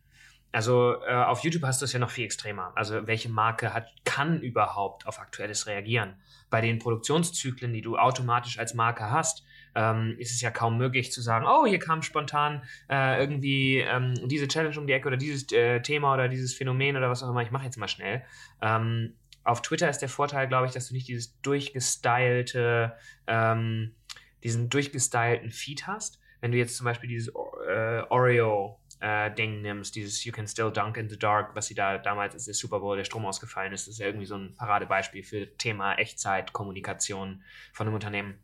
[0.52, 2.72] Also äh, auf YouTube hast du es ja noch viel extremer.
[2.74, 6.16] Also welche Marke hat, kann überhaupt auf Aktuelles reagieren?
[6.50, 11.10] Bei den Produktionszyklen, die du automatisch als Marke hast, ähm, ist es ja kaum möglich
[11.10, 15.16] zu sagen, oh, hier kam spontan äh, irgendwie ähm, diese Challenge um die Ecke oder
[15.16, 18.22] dieses äh, Thema oder dieses Phänomen oder was auch immer, ich mache jetzt mal schnell.
[18.60, 23.94] Ähm, auf Twitter ist der Vorteil, glaube ich, dass du nicht dieses durchgestylte, ähm,
[24.42, 26.20] diesen durchgestylten Feed hast.
[26.40, 27.32] Wenn du jetzt zum Beispiel dieses
[27.68, 31.74] äh, Oreo äh, Ding nimmst, dieses You can still dunk in the dark, was sie
[31.74, 34.36] da damals, als der Super Bowl der Strom ausgefallen ist, das ist ja irgendwie so
[34.36, 38.38] ein Paradebeispiel für Thema Echtzeitkommunikation von einem Unternehmen.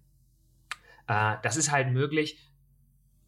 [1.07, 2.39] Äh, das ist halt möglich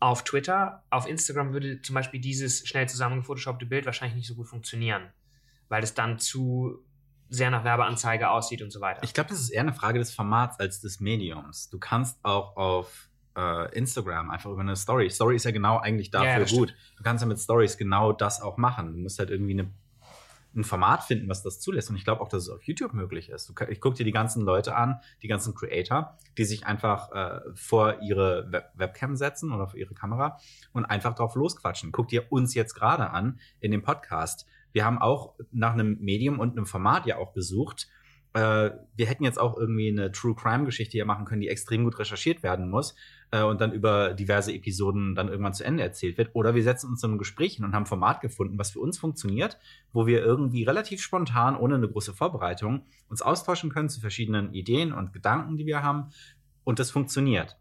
[0.01, 0.85] auf Twitter.
[0.91, 5.13] Auf Instagram würde zum Beispiel dieses schnell zusammengefotoshoppte Bild wahrscheinlich nicht so gut funktionieren,
[5.69, 6.85] weil es dann zu
[7.31, 9.03] sehr nach Werbeanzeige aussieht und so weiter.
[9.05, 11.71] Ich glaube, das ist eher eine Frage des Formats als des Mediums.
[11.71, 15.09] Du kannst auch auf äh, Instagram einfach über eine Story.
[15.11, 16.75] Story ist ja genau eigentlich dafür ja, gut.
[16.97, 18.93] Du kannst ja mit Stories genau das auch machen.
[18.93, 19.73] Du musst halt irgendwie eine,
[20.57, 21.89] ein Format finden, was das zulässt.
[21.89, 23.49] Und ich glaube auch, dass es auf YouTube möglich ist.
[23.49, 27.41] Du, ich gucke dir die ganzen Leute an, die ganzen Creator, die sich einfach äh,
[27.55, 30.39] vor ihre Web Webcam setzen oder vor ihre Kamera
[30.73, 31.93] und einfach drauf losquatschen.
[31.93, 36.39] Guck dir uns jetzt gerade an in dem Podcast wir haben auch nach einem Medium
[36.39, 37.89] und einem Format ja auch gesucht.
[38.33, 41.85] Äh, wir hätten jetzt auch irgendwie eine True Crime Geschichte hier machen können, die extrem
[41.85, 42.95] gut recherchiert werden muss
[43.33, 46.31] äh, und dann über diverse Episoden dann irgendwann zu Ende erzählt wird.
[46.35, 48.81] Oder wir setzen uns zu einem Gespräch hin und haben ein Format gefunden, was für
[48.81, 49.59] uns funktioniert,
[49.93, 54.93] wo wir irgendwie relativ spontan, ohne eine große Vorbereitung, uns austauschen können zu verschiedenen Ideen
[54.93, 56.11] und Gedanken, die wir haben.
[56.63, 57.57] Und das funktioniert.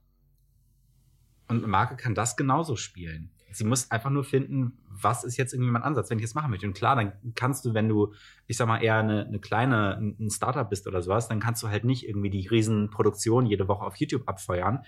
[1.47, 3.31] Und eine Marke kann das genauso spielen.
[3.51, 6.51] Sie muss einfach nur finden, was ist jetzt irgendwie mein Ansatz, wenn ich das machen
[6.51, 6.67] möchte.
[6.67, 8.13] Und klar, dann kannst du, wenn du,
[8.47, 11.69] ich sag mal, eher eine, eine kleine, ein Startup bist oder sowas, dann kannst du
[11.69, 14.83] halt nicht irgendwie die Riesenproduktion jede Woche auf YouTube abfeuern.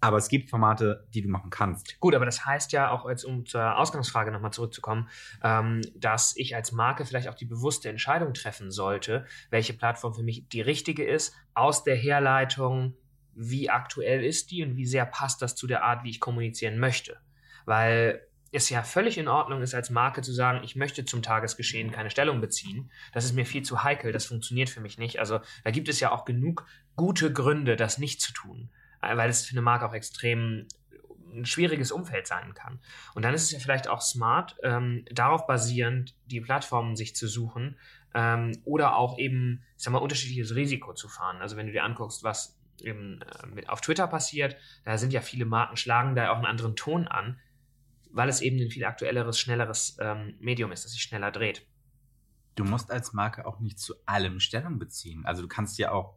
[0.00, 1.98] Aber es gibt Formate, die du machen kannst.
[2.00, 5.08] Gut, aber das heißt ja auch, jetzt um zur Ausgangsfrage nochmal zurückzukommen,
[5.42, 10.22] ähm, dass ich als Marke vielleicht auch die bewusste Entscheidung treffen sollte, welche Plattform für
[10.22, 12.94] mich die richtige ist, aus der Herleitung,
[13.34, 16.78] wie aktuell ist die und wie sehr passt das zu der Art, wie ich kommunizieren
[16.78, 17.18] möchte
[17.66, 21.92] weil es ja völlig in Ordnung ist, als Marke zu sagen, ich möchte zum Tagesgeschehen
[21.92, 22.90] keine Stellung beziehen.
[23.12, 25.18] Das ist mir viel zu heikel, das funktioniert für mich nicht.
[25.20, 28.70] Also da gibt es ja auch genug gute Gründe, das nicht zu tun,
[29.02, 30.66] äh, weil es für eine Marke auch extrem
[31.34, 32.80] ein schwieriges Umfeld sein kann.
[33.14, 37.28] Und dann ist es ja vielleicht auch smart, ähm, darauf basierend die Plattformen sich zu
[37.28, 37.76] suchen
[38.14, 41.42] ähm, oder auch eben, ich sag mal, unterschiedliches Risiko zu fahren.
[41.42, 43.20] Also wenn du dir anguckst, was eben
[43.56, 47.06] äh, auf Twitter passiert, da sind ja viele Marken, schlagen da auch einen anderen Ton
[47.06, 47.38] an
[48.16, 51.66] weil es eben ein viel aktuelleres, schnelleres ähm, Medium ist, das sich schneller dreht.
[52.54, 55.26] Du musst als Marke auch nicht zu allem Stellung beziehen.
[55.26, 56.14] Also du kannst ja auch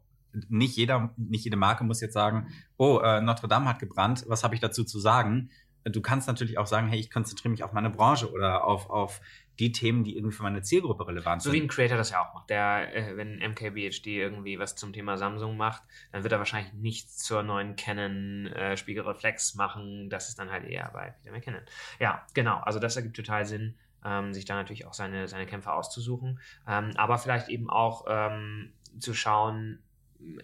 [0.48, 4.42] nicht jeder, nicht jede Marke muss jetzt sagen, oh, äh, Notre Dame hat gebrannt, was
[4.42, 5.50] habe ich dazu zu sagen?
[5.84, 9.20] Du kannst natürlich auch sagen, hey, ich konzentriere mich auf meine Branche oder auf, auf
[9.60, 11.60] die Themen, die irgendwie für meine Zielgruppe relevant So sind.
[11.60, 12.48] wie ein Creator das ja auch macht.
[12.48, 17.18] Der, äh, wenn MKBHD irgendwie was zum Thema Samsung macht, dann wird er wahrscheinlich nichts
[17.18, 20.08] zur neuen Canon äh, Spiegelreflex machen.
[20.08, 21.60] Das ist dann halt eher bei Peter McKinnon.
[21.98, 22.58] Ja, genau.
[22.60, 26.40] Also das ergibt total Sinn, ähm, sich da natürlich auch seine, seine Kämpfe auszusuchen.
[26.66, 29.80] Ähm, aber vielleicht eben auch ähm, zu schauen,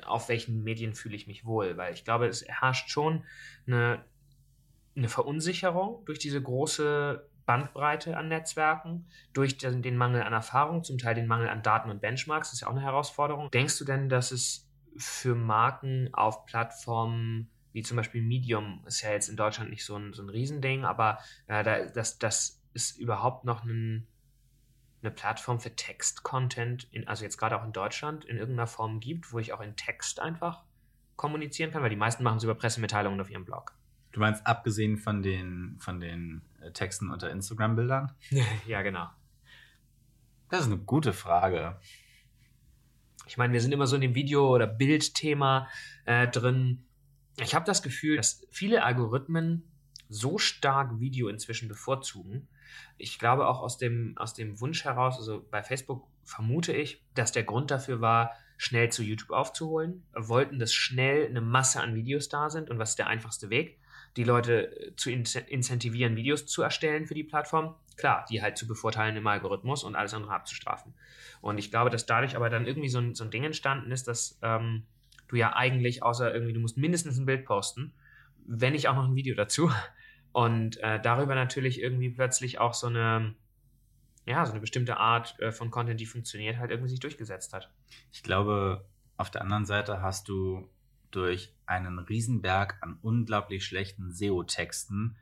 [0.05, 1.79] auf welchen Medien fühle ich mich wohl.
[1.79, 3.25] Weil ich glaube, es herrscht schon
[3.67, 4.05] eine,
[4.95, 10.99] eine Verunsicherung durch diese große Bandbreite an Netzwerken, durch den, den Mangel an Erfahrung, zum
[10.99, 13.51] Teil den Mangel an Daten und Benchmarks, das ist ja auch eine Herausforderung.
[13.51, 19.11] Denkst du denn, dass es für Marken auf Plattformen wie zum Beispiel Medium, ist ja
[19.11, 22.99] jetzt in Deutschland nicht so ein, so ein Riesending, aber äh, da, das, das ist
[22.99, 24.07] überhaupt noch ein,
[25.03, 29.39] eine Plattform für Text-Content, also jetzt gerade auch in Deutschland, in irgendeiner Form gibt, wo
[29.39, 30.65] ich auch in Text einfach
[31.17, 33.75] kommunizieren kann, weil die meisten machen es über Pressemitteilungen auf ihrem Blog.
[34.13, 36.41] Du meinst abgesehen von den, von den
[36.73, 38.13] Texten unter Instagram-Bildern?
[38.67, 39.09] ja, genau.
[40.51, 41.81] Das ist eine gute Frage.
[43.27, 45.69] Ich meine, wir sind immer so in dem Video- oder Bildthema
[46.05, 46.87] äh, drin.
[47.39, 49.65] Ich habe das Gefühl, dass viele Algorithmen
[50.09, 52.49] so stark Video inzwischen bevorzugen.
[52.97, 57.33] Ich glaube auch aus dem, aus dem Wunsch heraus, also bei Facebook vermute ich, dass
[57.33, 60.05] der Grund dafür war, schnell zu YouTube aufzuholen.
[60.13, 62.71] Wir wollten, dass schnell eine Masse an Videos da sind.
[62.71, 63.79] Und was ist der einfachste Weg?
[64.17, 67.75] Die Leute zu incentivieren, Videos zu erstellen für die Plattform.
[67.97, 70.95] Klar, die halt zu bevorteilen im Algorithmus und alles andere abzustrafen.
[71.41, 74.07] Und ich glaube, dass dadurch aber dann irgendwie so ein, so ein Ding entstanden ist,
[74.09, 74.85] dass ähm,
[75.29, 77.93] du ja eigentlich, außer irgendwie, du musst mindestens ein Bild posten,
[78.47, 79.71] wenn nicht auch noch ein Video dazu.
[80.33, 83.35] Und äh, darüber natürlich irgendwie plötzlich auch so eine,
[84.27, 87.71] ja, so eine bestimmte Art äh, von Content, die funktioniert, halt irgendwie sich durchgesetzt hat.
[88.13, 88.85] Ich glaube,
[89.17, 90.69] auf der anderen Seite hast du
[91.17, 95.17] durch einen Riesenberg an unglaublich schlechten SEO-Texten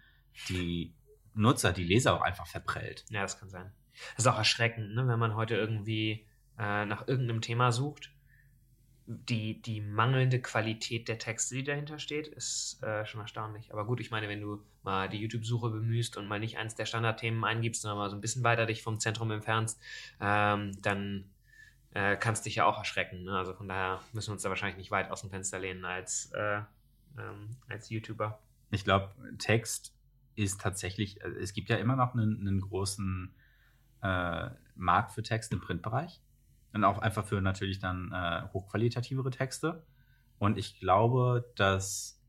[0.48, 0.92] die
[1.34, 3.04] Nutzer, die Leser auch einfach verprellt.
[3.08, 3.72] Ja, das kann sein.
[4.16, 5.06] Das ist auch erschreckend, ne?
[5.06, 6.26] wenn man heute irgendwie
[6.58, 8.10] äh, nach irgendeinem Thema sucht
[9.06, 13.72] die, die mangelnde Qualität der Texte, die dahinter steht, ist äh, schon erstaunlich.
[13.72, 16.86] Aber gut, ich meine, wenn du mal die YouTube-Suche bemühst und mal nicht eins der
[16.86, 19.80] Standardthemen eingibst, sondern mal so ein bisschen weiter dich vom Zentrum entfernst,
[20.20, 21.26] ähm, dann
[21.94, 23.22] äh, kannst dich ja auch erschrecken.
[23.22, 23.38] Ne?
[23.38, 26.30] Also von daher müssen wir uns da wahrscheinlich nicht weit aus dem Fenster lehnen als,
[26.32, 26.60] äh,
[27.18, 28.38] ähm, als YouTuber.
[28.70, 29.94] Ich glaube, Text
[30.34, 33.32] ist tatsächlich, äh, es gibt ja immer noch einen, einen großen
[34.02, 36.20] äh, Markt für Text im Printbereich.
[36.72, 39.84] Und auch einfach für natürlich dann äh, hochqualitativere Texte.
[40.40, 42.20] Und ich glaube, dass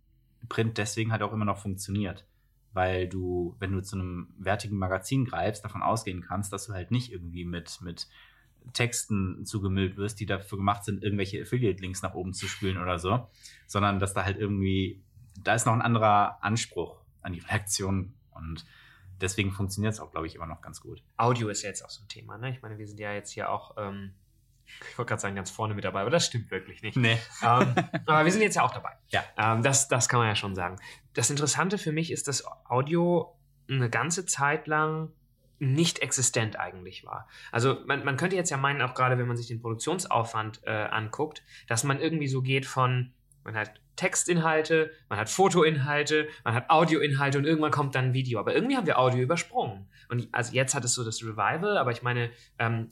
[0.48, 2.28] Print deswegen halt auch immer noch funktioniert.
[2.72, 6.92] Weil du, wenn du zu einem wertigen Magazin greifst, davon ausgehen kannst, dass du halt
[6.92, 8.08] nicht irgendwie mit, mit
[8.74, 13.28] Texten zugemüllt wirst, die dafür gemacht sind, irgendwelche Affiliate-Links nach oben zu spülen oder so,
[13.68, 15.04] sondern dass da halt irgendwie,
[15.42, 18.66] da ist noch ein anderer Anspruch an die Reaktion und
[19.22, 21.04] deswegen funktioniert es auch, glaube ich, immer noch ganz gut.
[21.18, 22.52] Audio ist ja jetzt auch so ein Thema, ne?
[22.52, 24.14] Ich meine, wir sind ja jetzt hier auch ähm,
[24.92, 26.98] ich wollte gerade sagen, ganz vorne mit dabei, aber das stimmt wirklich nicht.
[26.98, 27.18] Nee.
[27.44, 27.76] Ähm,
[28.06, 28.92] aber wir sind jetzt ja auch dabei.
[29.10, 29.24] Ja.
[29.38, 30.78] Ähm, das, das kann man ja schon sagen.
[31.14, 33.38] Das Interessante für mich ist, dass Audio
[33.70, 35.12] eine ganze Zeit lang
[35.60, 37.28] nicht existent eigentlich war.
[37.52, 40.72] Also man, man könnte jetzt ja meinen, auch gerade wenn man sich den Produktionsaufwand äh,
[40.72, 43.14] anguckt, dass man irgendwie so geht von,
[43.44, 48.40] man hat Textinhalte, man hat Fotoinhalte, man hat Audioinhalte und irgendwann kommt dann Video.
[48.40, 49.88] Aber irgendwie haben wir Audio übersprungen.
[50.10, 52.90] Und also jetzt hat es so das Revival, aber ich meine, ähm,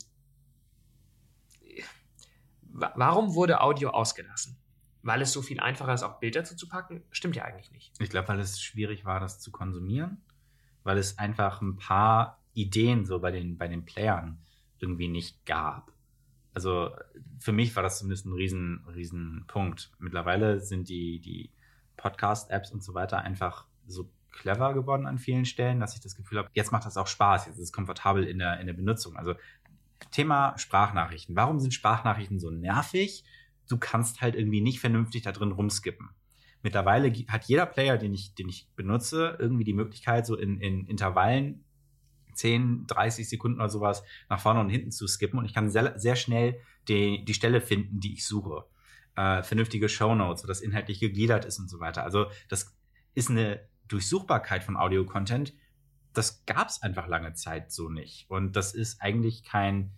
[2.72, 4.56] warum wurde Audio ausgelassen?
[5.02, 7.02] Weil es so viel einfacher ist, auch Bilder zu packen?
[7.10, 7.92] Stimmt ja eigentlich nicht.
[8.00, 10.24] Ich glaube, weil es schwierig war, das zu konsumieren,
[10.82, 14.38] weil es einfach ein paar Ideen so bei den, bei den Playern
[14.78, 15.92] irgendwie nicht gab.
[16.54, 16.90] Also
[17.40, 19.90] für mich war das zumindest ein riesen, riesen Punkt.
[19.98, 21.50] Mittlerweile sind die, die
[21.96, 26.38] Podcast-Apps und so weiter einfach so clever geworden an vielen Stellen, dass ich das Gefühl
[26.38, 29.16] habe, jetzt macht das auch Spaß, jetzt ist es komfortabel in der, in der Benutzung.
[29.16, 29.34] Also
[30.10, 31.36] Thema Sprachnachrichten.
[31.36, 33.24] Warum sind Sprachnachrichten so nervig?
[33.68, 36.10] Du kannst halt irgendwie nicht vernünftig da drin rumskippen.
[36.62, 40.86] Mittlerweile hat jeder Player, den ich, den ich benutze, irgendwie die Möglichkeit, so in, in
[40.86, 41.64] Intervallen
[42.34, 45.98] 10, 30 Sekunden oder sowas nach vorne und hinten zu skippen und ich kann sehr,
[45.98, 48.64] sehr schnell die, die Stelle finden, die ich suche.
[49.16, 52.02] Äh, vernünftige Shownotes, so dass inhaltlich gegliedert ist und so weiter.
[52.02, 52.76] Also das
[53.14, 55.54] ist eine Durchsuchbarkeit von Audio-Content,
[56.14, 58.30] das gab es einfach lange Zeit so nicht.
[58.30, 59.90] Und das ist eigentlich kein,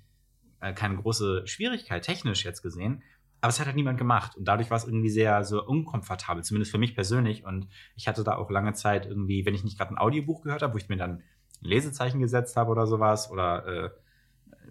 [0.60, 3.02] äh, keine große Schwierigkeit, technisch jetzt gesehen.
[3.42, 4.34] Aber es hat halt niemand gemacht.
[4.34, 7.44] Und dadurch war es irgendwie sehr so unkomfortabel, zumindest für mich persönlich.
[7.44, 10.62] Und ich hatte da auch lange Zeit irgendwie, wenn ich nicht gerade ein Audiobuch gehört
[10.62, 11.22] habe, wo ich mir dann
[11.60, 13.90] Lesezeichen gesetzt habe oder sowas oder äh,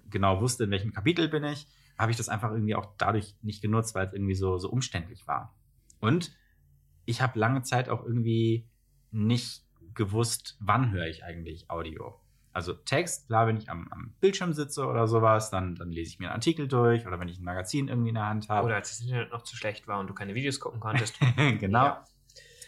[0.09, 1.67] genau wusste, in welchem Kapitel bin ich,
[1.97, 5.27] habe ich das einfach irgendwie auch dadurch nicht genutzt, weil es irgendwie so, so umständlich
[5.27, 5.55] war.
[5.99, 6.35] Und
[7.05, 8.67] ich habe lange Zeit auch irgendwie
[9.11, 12.19] nicht gewusst, wann höre ich eigentlich Audio.
[12.51, 16.19] Also Text, klar, wenn ich am, am, Bildschirm sitze oder sowas, dann, dann lese ich
[16.19, 18.65] mir einen Artikel durch oder wenn ich ein Magazin irgendwie in der Hand habe.
[18.65, 21.19] Oder als das Internet noch zu schlecht war und du keine Videos gucken konntest.
[21.59, 21.85] genau.
[21.85, 22.05] Ja.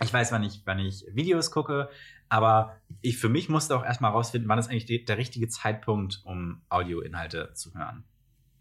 [0.04, 1.90] Ich weiß, wann ich, wann ich Videos gucke,
[2.30, 6.22] aber ich für mich musste auch erstmal rausfinden, wann ist eigentlich die, der richtige Zeitpunkt,
[6.24, 8.04] um Audioinhalte zu hören.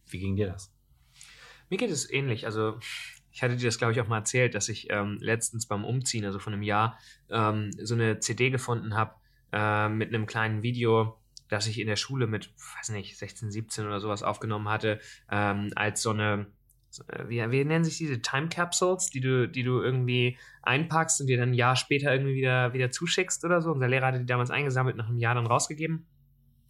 [0.08, 0.72] Wie ging dir das?
[1.68, 2.46] Mir geht es ähnlich.
[2.46, 2.78] Also
[3.32, 6.24] ich hatte dir das, glaube ich, auch mal erzählt, dass ich ähm, letztens beim Umziehen,
[6.24, 6.98] also von einem Jahr,
[7.28, 9.14] ähm, so eine CD gefunden habe
[9.52, 13.86] äh, mit einem kleinen Video, das ich in der Schule mit, weiß nicht, 16, 17
[13.86, 15.00] oder sowas aufgenommen hatte,
[15.30, 16.46] ähm, als so eine,
[17.28, 21.38] wie, wie nennen sich diese Time Capsules, die du, die du irgendwie einpackst und dir
[21.38, 23.70] dann ein Jahr später irgendwie wieder, wieder zuschickst oder so.
[23.72, 26.06] Unser Lehrer hatte die damals eingesammelt, nach einem Jahr dann rausgegeben.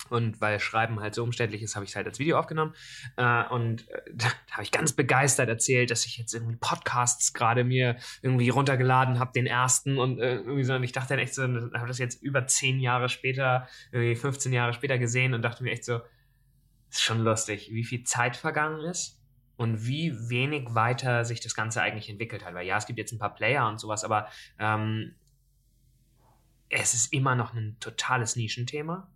[0.08, 2.74] Und weil Schreiben halt so umständlich ist, habe ich es halt als Video aufgenommen.
[3.16, 7.64] Äh, und äh, da, habe ich ganz begeistert erzählt, dass ich jetzt irgendwie Podcasts gerade
[7.64, 9.98] mir irgendwie runtergeladen habe, den ersten.
[9.98, 12.78] Und äh, irgendwie so, und ich dachte dann echt so, habe das jetzt über zehn
[12.78, 16.00] Jahre später, irgendwie 15 Jahre später gesehen und dachte mir echt so,
[16.90, 19.20] ist schon lustig, wie viel Zeit vergangen ist
[19.56, 22.54] und wie wenig weiter sich das Ganze eigentlich entwickelt hat.
[22.54, 25.14] Weil ja, es gibt jetzt ein paar Player und sowas, aber ähm,
[26.68, 29.08] es ist immer noch ein totales Nischenthema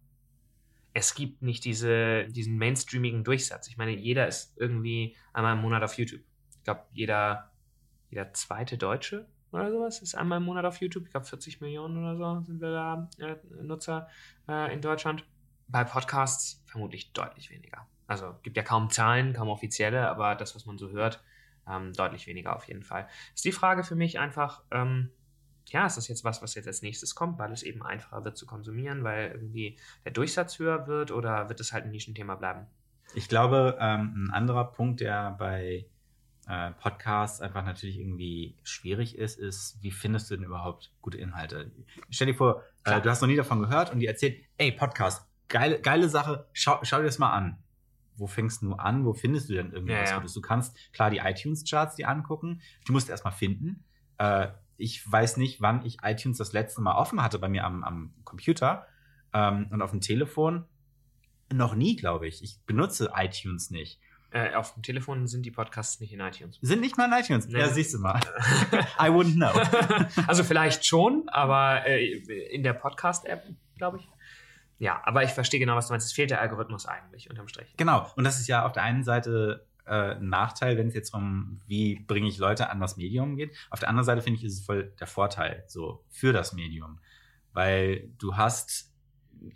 [0.93, 3.69] es gibt nicht diese, diesen mainstreamigen Durchsatz.
[3.69, 6.23] Ich meine, jeder ist irgendwie einmal im Monat auf YouTube.
[6.51, 7.51] Ich glaube, jeder,
[8.11, 11.05] jeder zweite Deutsche oder sowas ist einmal im Monat auf YouTube.
[11.05, 14.09] Ich glaube, 40 Millionen oder so sind wir da äh, Nutzer
[14.49, 15.25] äh, in Deutschland.
[15.69, 17.87] Bei Podcasts vermutlich deutlich weniger.
[18.11, 21.23] Also gibt ja kaum Zahlen, kaum offizielle, aber das, was man so hört,
[21.69, 23.07] ähm, deutlich weniger auf jeden Fall.
[23.37, 25.11] Ist die Frage für mich einfach, ähm,
[25.69, 28.37] ja, ist das jetzt was, was jetzt als nächstes kommt, weil es eben einfacher wird
[28.37, 32.67] zu konsumieren, weil irgendwie der Durchsatz höher wird oder wird es halt ein Nischenthema bleiben?
[33.15, 35.87] Ich glaube, ähm, ein anderer Punkt, der bei
[36.49, 41.71] äh, Podcasts einfach natürlich irgendwie schwierig ist, ist, wie findest du denn überhaupt gute Inhalte?
[42.11, 45.29] Stell dir vor, äh, du hast noch nie davon gehört und die erzählt, ey, Podcast,
[45.47, 47.63] geile, geile Sache, schau, schau dir das mal an.
[48.21, 49.05] Wo fängst du an?
[49.05, 50.17] Wo findest du denn irgendwas ja.
[50.19, 50.35] Gutes?
[50.35, 53.83] Du kannst klar die iTunes-Charts die angucken, die musst du erstmal finden.
[54.19, 57.83] Äh, ich weiß nicht, wann ich iTunes das letzte Mal offen hatte bei mir am,
[57.83, 58.87] am Computer
[59.33, 60.65] ähm, und auf dem Telefon.
[61.53, 62.43] Noch nie, glaube ich.
[62.43, 63.99] Ich benutze iTunes nicht.
[64.33, 66.59] Äh, auf dem Telefon sind die Podcasts nicht in iTunes.
[66.61, 67.49] Sind nicht mal in iTunes?
[67.49, 67.59] Nee.
[67.59, 68.21] Ja, siehst du mal.
[68.99, 69.53] I wouldn't know.
[70.29, 72.19] also vielleicht schon, aber äh,
[72.53, 73.45] in der Podcast-App,
[73.77, 74.09] glaube ich.
[74.81, 76.07] Ja, aber ich verstehe genau, was du meinst.
[76.07, 77.75] Es fehlt der Algorithmus eigentlich unterm Strich.
[77.77, 78.11] Genau.
[78.17, 82.01] Und das ist ja auf der einen Seite äh, Nachteil, wenn es jetzt um, wie
[82.01, 83.55] bringe ich Leute an das Medium geht.
[83.69, 86.99] Auf der anderen Seite finde ich, ist es voll der Vorteil so für das Medium,
[87.53, 88.91] weil du hast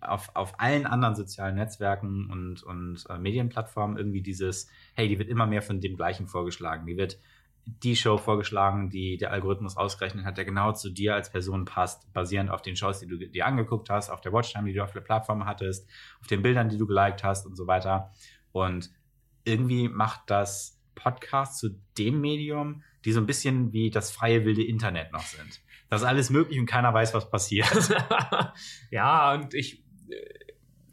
[0.03, 5.31] auf, auf allen anderen sozialen Netzwerken und, und äh, Medienplattformen irgendwie dieses, hey, die wird
[5.31, 6.87] immer mehr von dem Gleichen vorgeschlagen.
[6.87, 7.19] Die wird
[7.66, 12.12] die Show vorgeschlagen, die der Algorithmus ausgerechnet hat, der genau zu dir als Person passt,
[12.12, 14.92] basierend auf den Shows, die du dir angeguckt hast, auf der Watchtime, die du auf
[14.92, 15.88] der Plattform hattest,
[16.20, 18.12] auf den Bildern, die du geliked hast und so weiter.
[18.53, 18.90] Und
[19.44, 24.64] irgendwie macht das Podcast zu dem Medium, die so ein bisschen wie das freie wilde
[24.64, 25.61] Internet noch sind.
[25.90, 27.68] Das ist alles möglich und keiner weiß, was passiert.
[28.90, 30.44] ja, und ich äh,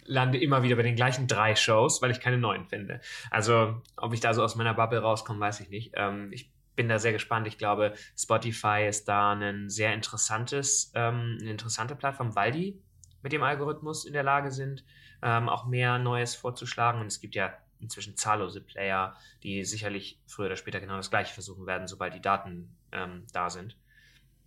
[0.05, 3.01] lande immer wieder bei den gleichen drei Shows, weil ich keine neuen finde.
[3.29, 5.93] Also, ob ich da so aus meiner Bubble rauskomme, weiß ich nicht.
[5.95, 6.51] Ähm, ich
[6.81, 7.45] bin da sehr gespannt.
[7.45, 12.81] Ich glaube, Spotify ist da ein sehr interessantes, ähm, eine interessante Plattform, weil die
[13.21, 14.83] mit dem Algorithmus in der Lage sind,
[15.21, 16.99] ähm, auch mehr Neues vorzuschlagen.
[16.99, 21.35] Und es gibt ja inzwischen zahllose Player, die sicherlich früher oder später genau das gleiche
[21.35, 23.77] versuchen werden, sobald die Daten ähm, da sind.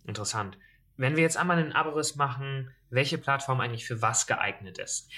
[0.03, 0.57] Interessant.
[0.97, 5.09] Wenn wir jetzt einmal einen Abriss machen, welche Plattform eigentlich für was geeignet ist.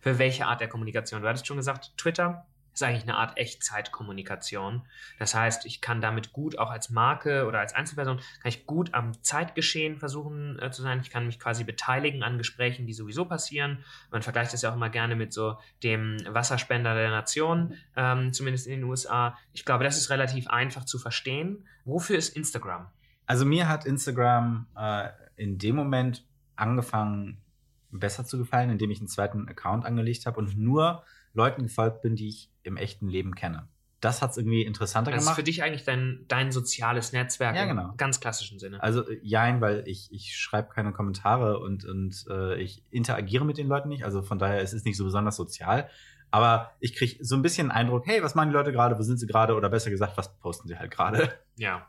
[0.00, 1.22] Für welche Art der Kommunikation.
[1.22, 2.48] Du hattest schon gesagt, Twitter
[2.80, 4.82] ist eigentlich eine Art Echtzeitkommunikation.
[5.18, 8.94] Das heißt, ich kann damit gut auch als Marke oder als Einzelperson, kann ich gut
[8.94, 11.00] am Zeitgeschehen versuchen äh, zu sein.
[11.00, 13.84] Ich kann mich quasi beteiligen an Gesprächen, die sowieso passieren.
[14.10, 18.66] Man vergleicht das ja auch immer gerne mit so dem Wasserspender der Nation, ähm, zumindest
[18.66, 19.36] in den USA.
[19.52, 21.66] Ich glaube, das ist relativ einfach zu verstehen.
[21.84, 22.90] Wofür ist Instagram?
[23.26, 26.24] Also mir hat Instagram äh, in dem Moment
[26.54, 27.42] angefangen,
[27.90, 31.02] besser zu gefallen, indem ich einen zweiten Account angelegt habe und nur
[31.38, 33.68] Leuten gefolgt bin, die ich im echten Leben kenne.
[34.00, 35.32] das hat es irgendwie interessanter das gemacht.
[35.32, 37.90] Das ist für dich eigentlich dein, dein soziales Netzwerk ja, genau.
[37.90, 38.82] im ganz klassischen Sinne.
[38.82, 43.66] Also jein, weil ich, ich schreibe keine Kommentare und, und äh, ich interagiere mit den
[43.66, 44.04] Leuten nicht.
[44.04, 45.88] Also von daher ist es nicht so besonders sozial.
[46.30, 49.02] Aber ich kriege so ein bisschen den Eindruck, hey, was machen die Leute gerade, wo
[49.02, 49.54] sind sie gerade?
[49.54, 51.32] Oder besser gesagt, was posten sie halt gerade?
[51.56, 51.88] Ja.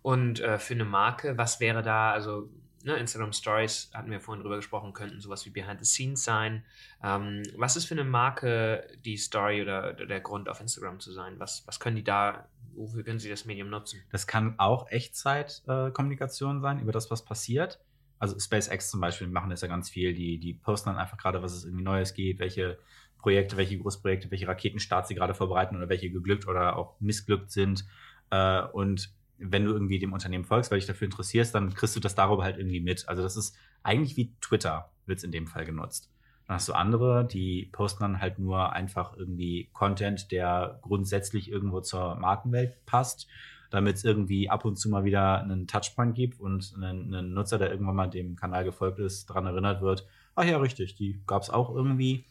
[0.00, 2.48] Und äh, für eine Marke, was wäre da, also
[2.88, 6.64] ne, Instagram Stories, hatten wir vorhin drüber gesprochen, könnten sowas wie Behind the Scenes sein.
[7.02, 11.38] Ähm, was ist für eine Marke die Story oder, der Grund auf Instagram zu sein?
[11.38, 14.02] Was, was können die da, wofür können sie das Medium nutzen?
[14.10, 17.78] Das kann auch Echtzeit-Kommunikation äh, sein über das, was passiert.
[18.18, 20.14] Also SpaceX zum Beispiel machen das ja ganz viel.
[20.14, 22.78] Die, die posten dann einfach gerade, was es irgendwie Neues geht, welche
[23.18, 27.84] Projekte, welche Großprojekte, welche Raketenstarts sie gerade vorbereiten oder welche geglückt oder auch missglückt sind.
[28.30, 32.00] Äh, und wenn du irgendwie dem Unternehmen folgst, weil dich dafür interessierst, dann kriegst du
[32.00, 33.08] das darüber halt irgendwie mit.
[33.08, 36.10] Also das ist eigentlich wie Twitter, wird es in dem Fall genutzt.
[36.46, 41.80] Dann hast du andere, die posten dann halt nur einfach irgendwie Content, der grundsätzlich irgendwo
[41.80, 43.28] zur Markenwelt passt,
[43.70, 47.70] damit es irgendwie ab und zu mal wieder einen Touchpoint gibt und einen, Nutzer, der
[47.70, 51.50] irgendwann mal dem Kanal gefolgt ist, daran erinnert wird, ach ja, richtig, die gab es
[51.50, 52.24] auch irgendwie.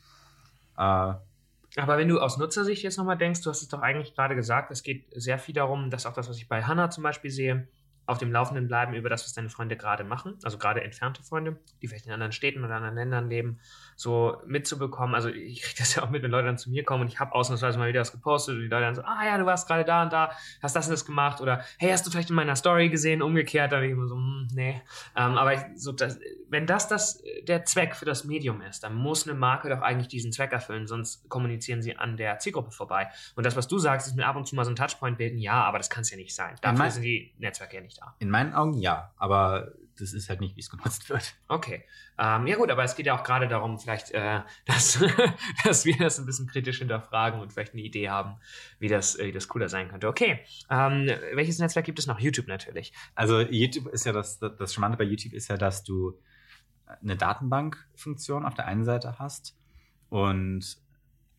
[0.77, 1.13] Äh,
[1.77, 4.71] aber wenn du aus Nutzersicht jetzt nochmal denkst, du hast es doch eigentlich gerade gesagt,
[4.71, 7.67] es geht sehr viel darum, dass auch das, was ich bei Hannah zum Beispiel sehe,
[8.07, 11.57] auf dem Laufenden bleiben über das, was deine Freunde gerade machen, also gerade entfernte Freunde,
[11.81, 13.59] die vielleicht in anderen Städten oder anderen Ländern leben,
[13.97, 15.13] so mitzubekommen.
[15.13, 17.19] Also ich kriege das ja auch mit, wenn Leute dann zu mir kommen und ich
[17.19, 19.67] habe ausnahmsweise mal wieder was gepostet und die Leute dann so, ah ja, du warst
[19.67, 20.31] gerade da und da,
[20.61, 23.73] hast das und das gemacht oder hey, hast du vielleicht in meiner Story gesehen, umgekehrt,
[23.73, 24.81] da bin ich immer so, hm, nee.
[25.15, 26.17] Ähm, aber ich, so das,
[26.49, 30.07] wenn das, das der Zweck für das Medium ist, dann muss eine Marke doch eigentlich
[30.07, 33.09] diesen Zweck erfüllen, sonst kommunizieren sie an der Zielgruppe vorbei.
[33.35, 35.39] Und das, was du sagst, ist mir ab und zu mal so ein Touchpoint bilden,
[35.39, 36.55] ja, aber das kann es ja nicht sein.
[36.61, 38.15] Dafür sind die Netzwerke ja nicht da.
[38.19, 41.35] In meinen Augen ja, aber das ist halt nicht, wie es genutzt wird.
[41.47, 41.83] Okay.
[42.19, 45.03] Ähm, ja gut, aber es geht ja auch gerade darum, vielleicht, äh, dass,
[45.63, 48.37] dass wir das ein bisschen kritisch hinterfragen und vielleicht eine Idee haben,
[48.79, 50.07] wie das, wie das cooler sein könnte.
[50.07, 50.39] Okay.
[50.69, 52.19] Ähm, welches Netzwerk gibt es noch?
[52.19, 52.93] YouTube natürlich.
[53.15, 56.17] Also YouTube ist ja das, das Charmante bei YouTube ist ja, dass du
[57.01, 59.57] eine Datenbankfunktion auf der einen Seite hast
[60.09, 60.77] und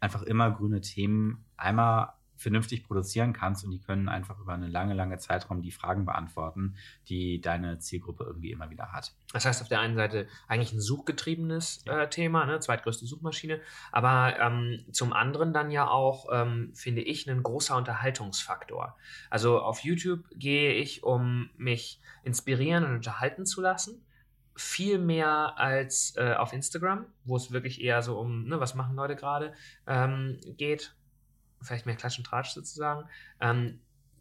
[0.00, 4.94] einfach immer grüne Themen einmal vernünftig produzieren kannst und die können einfach über einen lange,
[4.94, 6.76] lange Zeitraum die Fragen beantworten,
[7.08, 9.12] die deine Zielgruppe irgendwie immer wieder hat.
[9.32, 12.60] Das heißt auf der einen Seite eigentlich ein suchgetriebenes äh, Thema, ne?
[12.60, 13.60] zweitgrößte Suchmaschine,
[13.92, 18.96] aber ähm, zum anderen dann ja auch, ähm, finde ich, ein großer Unterhaltungsfaktor.
[19.30, 24.04] Also auf YouTube gehe ich, um mich inspirieren und unterhalten zu lassen
[24.58, 28.96] viel mehr als äh, auf Instagram, wo es wirklich eher so um, ne, was machen
[28.96, 29.54] Leute gerade,
[29.86, 30.96] ähm, geht
[31.62, 33.08] vielleicht mehr Klatsch und Tratsch sozusagen.
[33.40, 33.80] Ähm,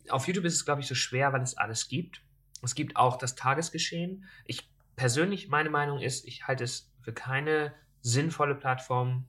[0.09, 2.21] auf YouTube ist es, glaube ich, so schwer, weil es alles gibt.
[2.61, 4.25] Es gibt auch das Tagesgeschehen.
[4.45, 9.27] Ich persönlich, meine Meinung ist, ich halte es für keine sinnvolle Plattform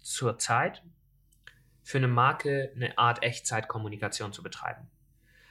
[0.00, 0.82] zur Zeit,
[1.82, 4.88] für eine Marke eine Art Echtzeitkommunikation zu betreiben.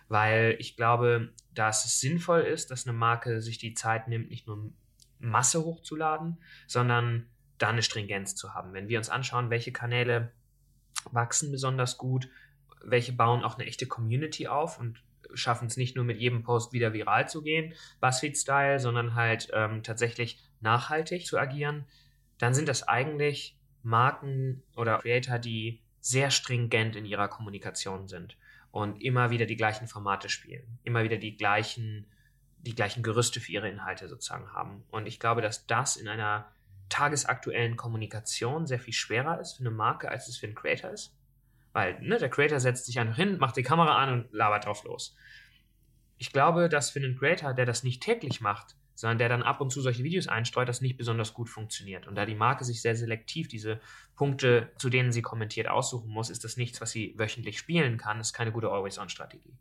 [0.08, 4.48] Weil ich glaube, dass es sinnvoll ist, dass eine Marke sich die Zeit nimmt, nicht
[4.48, 4.72] nur
[5.20, 8.74] Masse hochzuladen, sondern da eine Stringenz zu haben.
[8.74, 10.32] Wenn wir uns anschauen, welche Kanäle
[11.12, 12.30] wachsen besonders gut,
[12.84, 15.02] welche bauen auch eine echte Community auf und
[15.34, 19.84] schaffen es nicht nur mit jedem Post wieder viral zu gehen, Buzzfeed-Style, sondern halt ähm,
[19.84, 21.86] tatsächlich nachhaltig zu agieren,
[22.38, 28.38] dann sind das eigentlich Marken oder Creator, die sehr stringent in ihrer Kommunikation sind
[28.72, 32.06] und immer wieder die gleichen Formate spielen, immer wieder die gleichen,
[32.60, 34.84] die gleichen Gerüste für ihre Inhalte sozusagen haben.
[34.90, 36.52] Und ich glaube, dass das in einer
[36.90, 41.16] tagesaktuellen Kommunikation sehr viel schwerer ist für eine Marke, als es für einen Creator ist.
[41.72, 44.84] Weil ne, der Creator setzt sich einfach hin, macht die Kamera an und labert drauf
[44.84, 45.16] los.
[46.18, 49.62] Ich glaube, dass für einen Creator, der das nicht täglich macht, sondern der dann ab
[49.62, 52.06] und zu solche Videos einstreut, das nicht besonders gut funktioniert.
[52.06, 53.80] Und da die Marke sich sehr selektiv diese
[54.18, 58.18] Punkte, zu denen sie kommentiert, aussuchen muss, ist das nichts, was sie wöchentlich spielen kann.
[58.18, 59.54] Das ist keine gute Always-On-Strategie.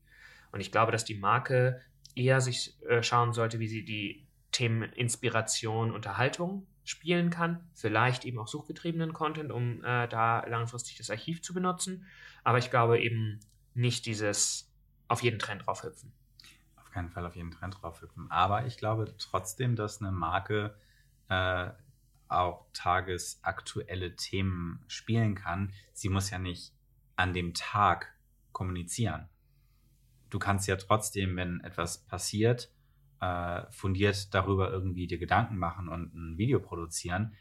[0.50, 1.80] Und ich glaube, dass die Marke
[2.16, 7.60] eher sich äh, schauen sollte, wie sie die Themen Inspiration, Unterhaltung spielen kann.
[7.74, 12.06] Vielleicht eben auch suchgetriebenen Content, um äh, da langfristig das Archiv zu benutzen.
[12.44, 13.40] Aber ich glaube eben
[13.74, 14.72] nicht dieses
[15.06, 16.12] auf jeden Trend draufhüpfen.
[16.76, 18.30] Auf keinen Fall auf jeden Trend draufhüpfen.
[18.30, 20.76] Aber ich glaube trotzdem, dass eine Marke
[21.28, 21.70] äh,
[22.28, 25.72] auch tagesaktuelle Themen spielen kann.
[25.92, 26.72] Sie muss ja nicht
[27.16, 28.14] an dem Tag
[28.52, 29.28] kommunizieren.
[30.30, 32.70] Du kannst ja trotzdem, wenn etwas passiert,
[33.20, 37.34] äh, fundiert darüber irgendwie dir Gedanken machen und ein Video produzieren,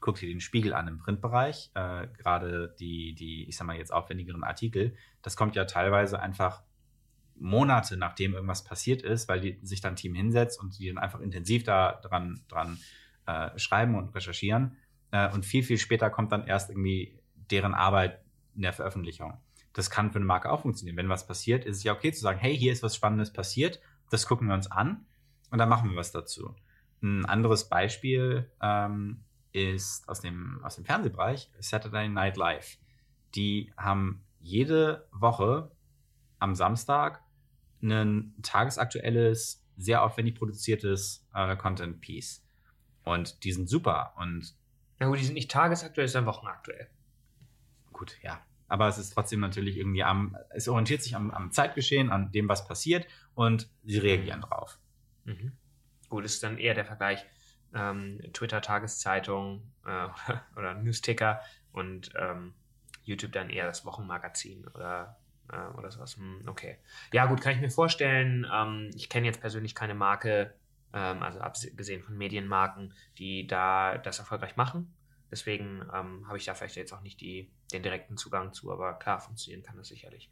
[0.00, 3.92] guck dir den Spiegel an im Printbereich, äh, gerade die, die, ich sag mal jetzt
[3.92, 6.62] aufwendigeren Artikel, das kommt ja teilweise einfach
[7.36, 11.20] Monate nachdem irgendwas passiert ist, weil die sich dann Team hinsetzt und die dann einfach
[11.20, 12.78] intensiv da dran, dran
[13.26, 14.76] äh, schreiben und recherchieren.
[15.10, 17.18] Äh, und viel, viel später kommt dann erst irgendwie
[17.50, 18.20] deren Arbeit
[18.54, 19.36] in der Veröffentlichung.
[19.72, 20.96] das kann für eine Marke auch funktionieren.
[20.96, 23.80] Wenn was passiert, ist es ja okay zu sagen, hey, hier ist was Spannendes passiert,
[24.10, 25.04] das gucken wir uns an
[25.54, 26.56] und dann machen wir was dazu.
[27.00, 32.76] Ein anderes Beispiel ähm, ist aus dem, aus dem Fernsehbereich Saturday Night Live.
[33.36, 35.70] Die haben jede Woche
[36.40, 37.22] am Samstag
[37.80, 42.44] ein tagesaktuelles, sehr aufwendig produziertes äh, Content Piece.
[43.04, 44.14] Und die sind super.
[44.16, 44.56] Und
[44.98, 46.88] ja gut, die sind nicht tagesaktuell, sondern wochenaktuell.
[47.92, 48.42] Gut, ja.
[48.66, 52.48] Aber es ist trotzdem natürlich irgendwie am, es orientiert sich am, am Zeitgeschehen, an dem,
[52.48, 54.80] was passiert und sie reagieren drauf.
[55.24, 55.52] Mhm.
[56.08, 57.24] Gut, ist dann eher der Vergleich
[57.74, 60.08] ähm, Twitter, Tageszeitung äh,
[60.56, 61.40] oder Newsticker
[61.72, 62.54] und ähm,
[63.02, 65.18] YouTube dann eher das Wochenmagazin oder,
[65.50, 66.16] äh, oder sowas.
[66.16, 66.78] Hm, okay.
[67.12, 68.46] Ja, gut, kann ich mir vorstellen.
[68.52, 70.54] Ähm, ich kenne jetzt persönlich keine Marke,
[70.92, 74.94] ähm, also abgesehen von Medienmarken, die da das erfolgreich machen.
[75.30, 78.94] Deswegen ähm, habe ich da vielleicht jetzt auch nicht die, den direkten Zugang zu, aber
[78.94, 80.30] klar, funktionieren kann das sicherlich.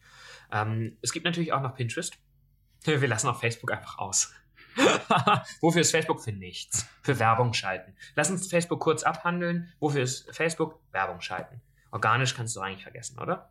[0.53, 2.17] Ähm, es gibt natürlich auch noch Pinterest.
[2.85, 4.33] Wir lassen auch Facebook einfach aus.
[5.61, 6.23] Wofür ist Facebook?
[6.23, 6.87] Für nichts.
[7.03, 7.95] Für Werbung schalten.
[8.15, 9.73] Lass uns Facebook kurz abhandeln.
[9.81, 10.81] Wofür ist Facebook?
[10.93, 11.61] Werbung schalten.
[11.91, 13.51] Organisch kannst du eigentlich vergessen, oder?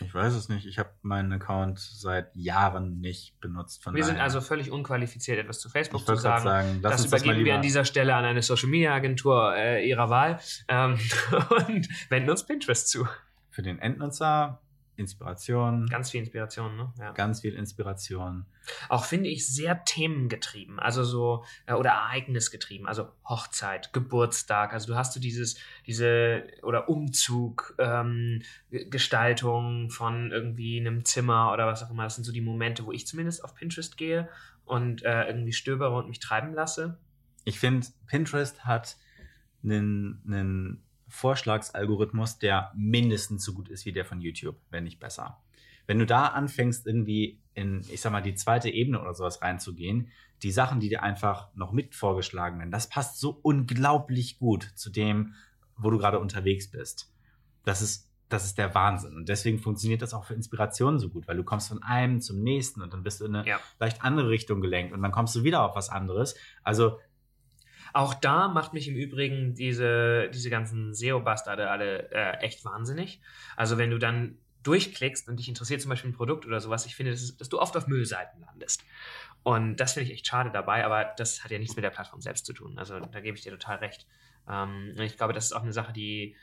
[0.00, 0.64] Ich weiß es nicht.
[0.66, 3.84] Ich habe meinen Account seit Jahren nicht benutzt.
[3.92, 6.44] wir sind also völlig unqualifiziert, etwas zu Facebook zu sagen.
[6.44, 10.08] sagen das übergeben das wir an dieser Stelle an eine Social Media Agentur äh, ihrer
[10.08, 10.98] Wahl ähm,
[11.66, 13.08] und wenden uns Pinterest zu.
[13.50, 14.60] Für den Endnutzer
[14.98, 15.86] Inspiration.
[15.86, 16.92] Ganz viel Inspiration, ne?
[16.98, 17.12] Ja.
[17.12, 18.44] Ganz viel Inspiration.
[18.88, 24.98] Auch finde ich sehr themengetrieben, also so, äh, oder ereignisgetrieben, also Hochzeit, Geburtstag, also du
[24.98, 31.90] hast so dieses, diese, oder Umzug, ähm, Gestaltung von irgendwie einem Zimmer oder was auch
[31.90, 32.04] immer.
[32.04, 34.28] Das sind so die Momente, wo ich zumindest auf Pinterest gehe
[34.64, 36.98] und äh, irgendwie stöbere und mich treiben lasse.
[37.44, 38.96] Ich finde, Pinterest hat
[39.62, 45.42] einen, einen Vorschlagsalgorithmus, der mindestens so gut ist wie der von YouTube, wenn nicht besser.
[45.86, 50.10] Wenn du da anfängst, irgendwie in, ich sag mal, die zweite Ebene oder sowas reinzugehen,
[50.42, 54.90] die Sachen, die dir einfach noch mit vorgeschlagen werden, das passt so unglaublich gut zu
[54.90, 55.34] dem,
[55.76, 57.12] wo du gerade unterwegs bist.
[57.64, 59.16] Das ist, das ist der Wahnsinn.
[59.16, 62.42] Und deswegen funktioniert das auch für Inspirationen so gut, weil du kommst von einem zum
[62.42, 63.58] nächsten und dann bist du in eine ja.
[63.80, 66.36] leicht andere Richtung gelenkt und dann kommst du wieder auf was anderes.
[66.62, 66.98] Also
[67.92, 73.20] auch da macht mich im Übrigen diese, diese ganzen SEO-Bastarde alle äh, echt wahnsinnig.
[73.56, 76.96] Also wenn du dann durchklickst und dich interessiert zum Beispiel ein Produkt oder sowas, ich
[76.96, 78.82] finde, dass, dass du oft auf Müllseiten landest.
[79.42, 82.20] Und das finde ich echt schade dabei, aber das hat ja nichts mit der Plattform
[82.20, 82.78] selbst zu tun.
[82.78, 84.06] Also da gebe ich dir total recht.
[84.48, 86.36] Ähm, ich glaube, das ist auch eine Sache, die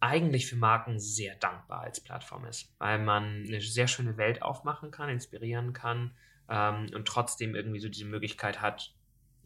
[0.00, 4.90] eigentlich für Marken sehr dankbar als Plattform ist, weil man eine sehr schöne Welt aufmachen
[4.90, 6.12] kann, inspirieren kann
[6.48, 8.94] ähm, und trotzdem irgendwie so diese Möglichkeit hat,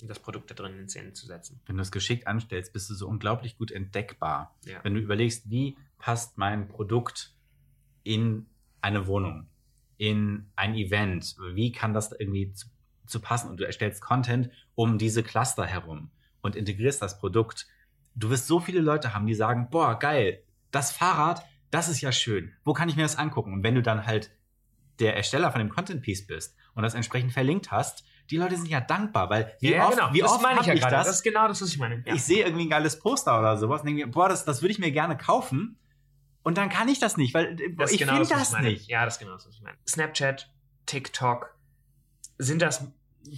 [0.08, 1.60] das Produkt da drin in Szene zu setzen.
[1.66, 4.56] Wenn du es geschickt anstellst, bist du so unglaublich gut entdeckbar.
[4.64, 4.82] Ja.
[4.82, 7.34] Wenn du überlegst, wie passt mein Produkt
[8.02, 8.46] in
[8.80, 9.46] eine Wohnung,
[9.96, 12.66] in ein Event, wie kann das irgendwie zu,
[13.06, 17.66] zu passen und du erstellst Content um diese Cluster herum und integrierst das Produkt.
[18.14, 22.12] Du wirst so viele Leute haben, die sagen, boah, geil, das Fahrrad, das ist ja
[22.12, 22.52] schön.
[22.64, 23.52] Wo kann ich mir das angucken?
[23.52, 24.30] Und wenn du dann halt
[24.98, 28.68] der Ersteller von dem Content Piece bist und das entsprechend verlinkt hast, die Leute sind
[28.68, 30.12] ja dankbar, weil wie ja, oft, genau.
[30.12, 30.96] wie das oft meine ich ja gerade.
[30.96, 31.06] Das?
[31.06, 32.02] das ist genau das, was ich meine.
[32.06, 32.14] Ja.
[32.14, 34.72] Ich sehe irgendwie ein geiles Poster oder sowas und denke mir, boah, das, das würde
[34.72, 35.76] ich mir gerne kaufen.
[36.42, 38.88] Und dann kann ich das nicht, weil das ich genau finde das, das nicht.
[38.88, 39.76] Ja, das ist genau das, was ich meine.
[39.86, 40.50] Snapchat,
[40.86, 41.54] TikTok,
[42.38, 42.84] sind das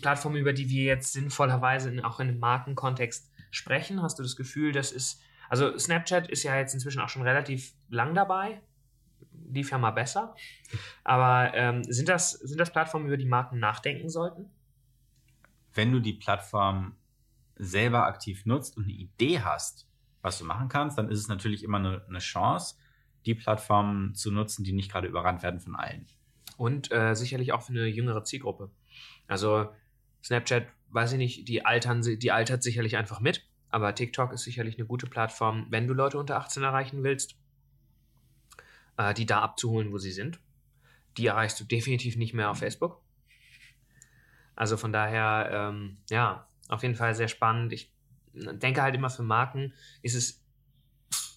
[0.01, 4.03] Plattformen, über die wir jetzt sinnvollerweise in, auch in einem Markenkontext sprechen?
[4.03, 7.74] Hast du das Gefühl, das ist, also Snapchat ist ja jetzt inzwischen auch schon relativ
[7.91, 8.61] lang dabei,
[9.51, 10.35] lief ja mal besser.
[11.05, 14.51] Aber ähm, sind, das, sind das Plattformen, über die Marken nachdenken sollten?
[15.75, 16.97] Wenn du die Plattform
[17.57, 19.87] selber aktiv nutzt und eine Idee hast,
[20.22, 22.77] was du machen kannst, dann ist es natürlich immer eine, eine Chance,
[23.27, 26.07] die Plattformen zu nutzen, die nicht gerade überrannt werden von allen.
[26.57, 28.70] Und äh, sicherlich auch für eine jüngere Zielgruppe.
[29.27, 29.68] Also
[30.22, 34.79] Snapchat, weiß ich nicht, die altern, die altert sicherlich einfach mit, aber TikTok ist sicherlich
[34.79, 37.37] eine gute Plattform, wenn du Leute unter 18 erreichen willst,
[38.97, 40.39] äh, die da abzuholen, wo sie sind.
[41.16, 43.04] Die erreichst du definitiv nicht mehr auf Facebook.
[44.57, 47.73] Also von daher, ähm, ja, auf jeden Fall sehr spannend.
[47.73, 47.93] Ich
[48.33, 50.45] denke halt immer für Marken ist es,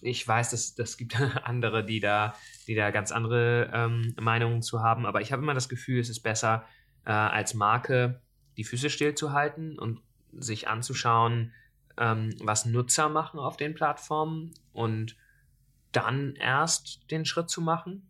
[0.01, 2.35] ich weiß, dass das gibt andere, die da,
[2.67, 6.09] die da ganz andere ähm, Meinungen zu haben, aber ich habe immer das Gefühl, es
[6.09, 6.65] ist besser,
[7.05, 8.21] äh, als Marke
[8.57, 10.01] die Füße stillzuhalten und
[10.31, 11.53] sich anzuschauen,
[11.97, 15.15] ähm, was Nutzer machen auf den Plattformen und
[15.91, 18.09] dann erst den Schritt zu machen.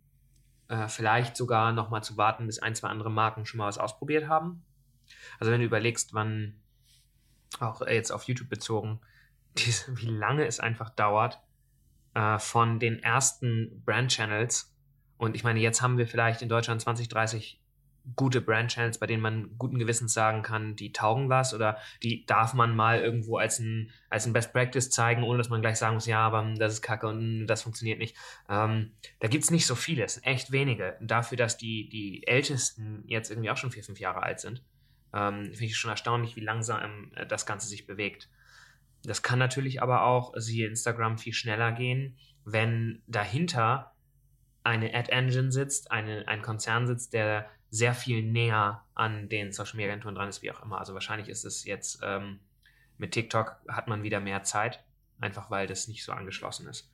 [0.67, 4.27] Äh, vielleicht sogar nochmal zu warten, bis ein, zwei andere Marken schon mal was ausprobiert
[4.27, 4.65] haben
[5.39, 6.59] also wenn du überlegst, wann,
[7.59, 8.99] auch jetzt auf YouTube bezogen,
[9.57, 11.39] diese, wie lange es einfach dauert,
[12.13, 14.73] äh, von den ersten Brand-Channels
[15.17, 17.59] Und ich meine, jetzt haben wir vielleicht in Deutschland 20, 30
[18.15, 22.53] gute Brand-Channels, bei denen man guten Gewissens sagen kann, die taugen was oder die darf
[22.53, 25.95] man mal irgendwo als ein, als ein Best Practice zeigen, ohne dass man gleich sagen
[25.95, 28.15] muss, ja, aber das ist kacke und das funktioniert nicht.
[28.49, 30.97] Ähm, da gibt es nicht so viele, es sind echt wenige.
[31.01, 34.63] Dafür, dass die, die Ältesten jetzt irgendwie auch schon vier, fünf Jahre alt sind,
[35.17, 38.29] ähm, finde ich schon erstaunlich, wie langsam äh, das Ganze sich bewegt.
[39.03, 43.93] Das kann natürlich aber auch, siehe Instagram, viel schneller gehen, wenn dahinter
[44.63, 49.91] eine Ad-Engine sitzt, eine, ein Konzern sitzt, der sehr viel näher an den Social Media
[49.91, 50.79] Agenturen dran ist, wie auch immer.
[50.79, 52.39] Also wahrscheinlich ist es jetzt ähm,
[52.97, 54.83] mit TikTok hat man wieder mehr Zeit,
[55.19, 56.91] einfach weil das nicht so angeschlossen ist.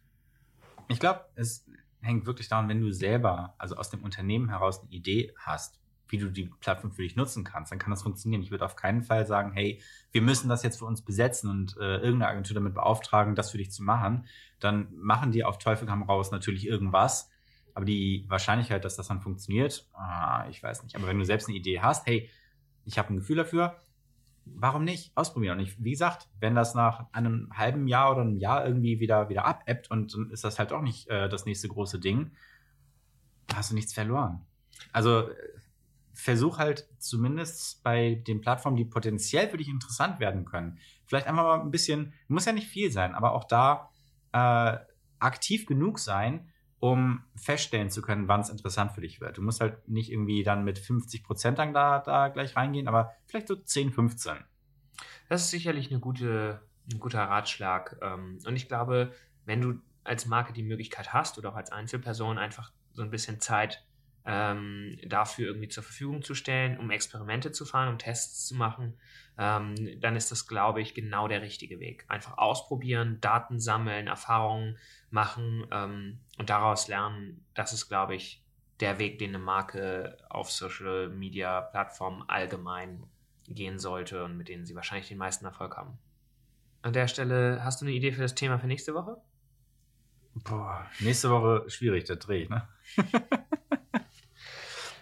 [0.88, 1.66] Ich glaube, es
[2.02, 5.80] hängt wirklich daran, wenn du selber, also aus dem Unternehmen heraus eine Idee hast,
[6.14, 8.42] wie du die Plattform für dich nutzen kannst, dann kann das funktionieren.
[8.42, 9.82] Ich würde auf keinen Fall sagen, hey,
[10.14, 13.58] wir müssen das jetzt für uns besetzen und äh, irgendeine Agentur damit beauftragen, das für
[13.58, 14.26] dich zu machen.
[14.62, 17.30] Dann machen die auf Teufel komm raus natürlich irgendwas
[17.74, 20.96] aber die Wahrscheinlichkeit, dass das dann funktioniert, ah, ich weiß nicht.
[20.96, 22.30] Aber wenn du selbst eine Idee hast, hey,
[22.86, 23.80] ich habe ein Gefühl dafür,
[24.46, 25.58] warum nicht ausprobieren?
[25.58, 29.30] Und ich, wie gesagt, wenn das nach einem halben Jahr oder einem Jahr irgendwie wieder,
[29.30, 32.32] wieder abebbt und dann ist das halt auch nicht äh, das nächste große Ding,
[33.54, 34.46] hast du nichts verloren.
[34.92, 35.30] Also
[36.14, 41.44] versuch halt zumindest bei den Plattformen, die potenziell für dich interessant werden können, vielleicht einfach
[41.44, 43.90] mal ein bisschen, muss ja nicht viel sein, aber auch da
[44.32, 44.78] äh,
[45.20, 46.50] aktiv genug sein,
[46.80, 49.38] um feststellen zu können, wann es interessant für dich wird.
[49.38, 53.48] Du musst halt nicht irgendwie dann mit 50 Prozent da, da gleich reingehen, aber vielleicht
[53.48, 54.34] so 10, 15.
[55.30, 56.62] Das ist sicherlich eine gute,
[56.92, 57.98] ein guter Ratschlag.
[58.02, 59.14] Ähm, und ich glaube,
[59.46, 63.40] wenn du als Marke die Möglichkeit hast oder auch als Einzelperson einfach so ein bisschen
[63.40, 63.86] Zeit
[64.26, 68.98] ähm, dafür irgendwie zur Verfügung zu stellen, um Experimente zu fahren, um Tests zu machen,
[69.38, 72.06] ähm, dann ist das, glaube ich, genau der richtige Weg.
[72.08, 74.78] Einfach ausprobieren, Daten sammeln, Erfahrungen
[75.10, 77.46] machen ähm, und daraus lernen.
[77.54, 78.44] Das ist, glaube ich,
[78.80, 83.04] der Weg, den eine Marke auf Social Media Plattformen allgemein
[83.48, 85.98] gehen sollte und mit denen sie wahrscheinlich den meisten Erfolg haben.
[86.82, 89.18] An der Stelle, hast du eine Idee für das Thema für nächste Woche?
[90.36, 92.68] Boah, nächste Woche schwierig, der Dreh, ne?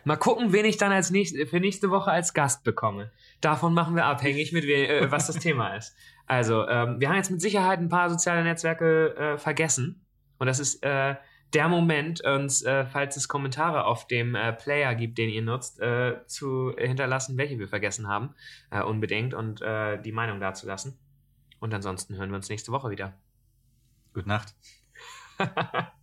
[0.04, 3.12] Mal gucken, wen ich dann als nächst, für nächste Woche als Gast bekomme.
[3.39, 5.95] Davon machen wir abhängig, mit we äh, was das Thema ist.
[6.26, 10.06] Also, ähm, wir haben jetzt mit Sicherheit ein paar soziale Netzwerke äh, vergessen.
[10.38, 11.16] Und das ist äh,
[11.54, 15.80] der Moment, uns, äh, falls es Kommentare auf dem äh, Player gibt, den ihr nutzt,
[15.82, 18.34] äh, zu hinterlassen, welche wir vergessen haben.
[18.88, 20.97] unbedingt und die Meinung dazu lassen.
[21.60, 23.14] Und ansonsten hören wir uns nächste Woche wieder.
[24.14, 24.56] Gute Nacht.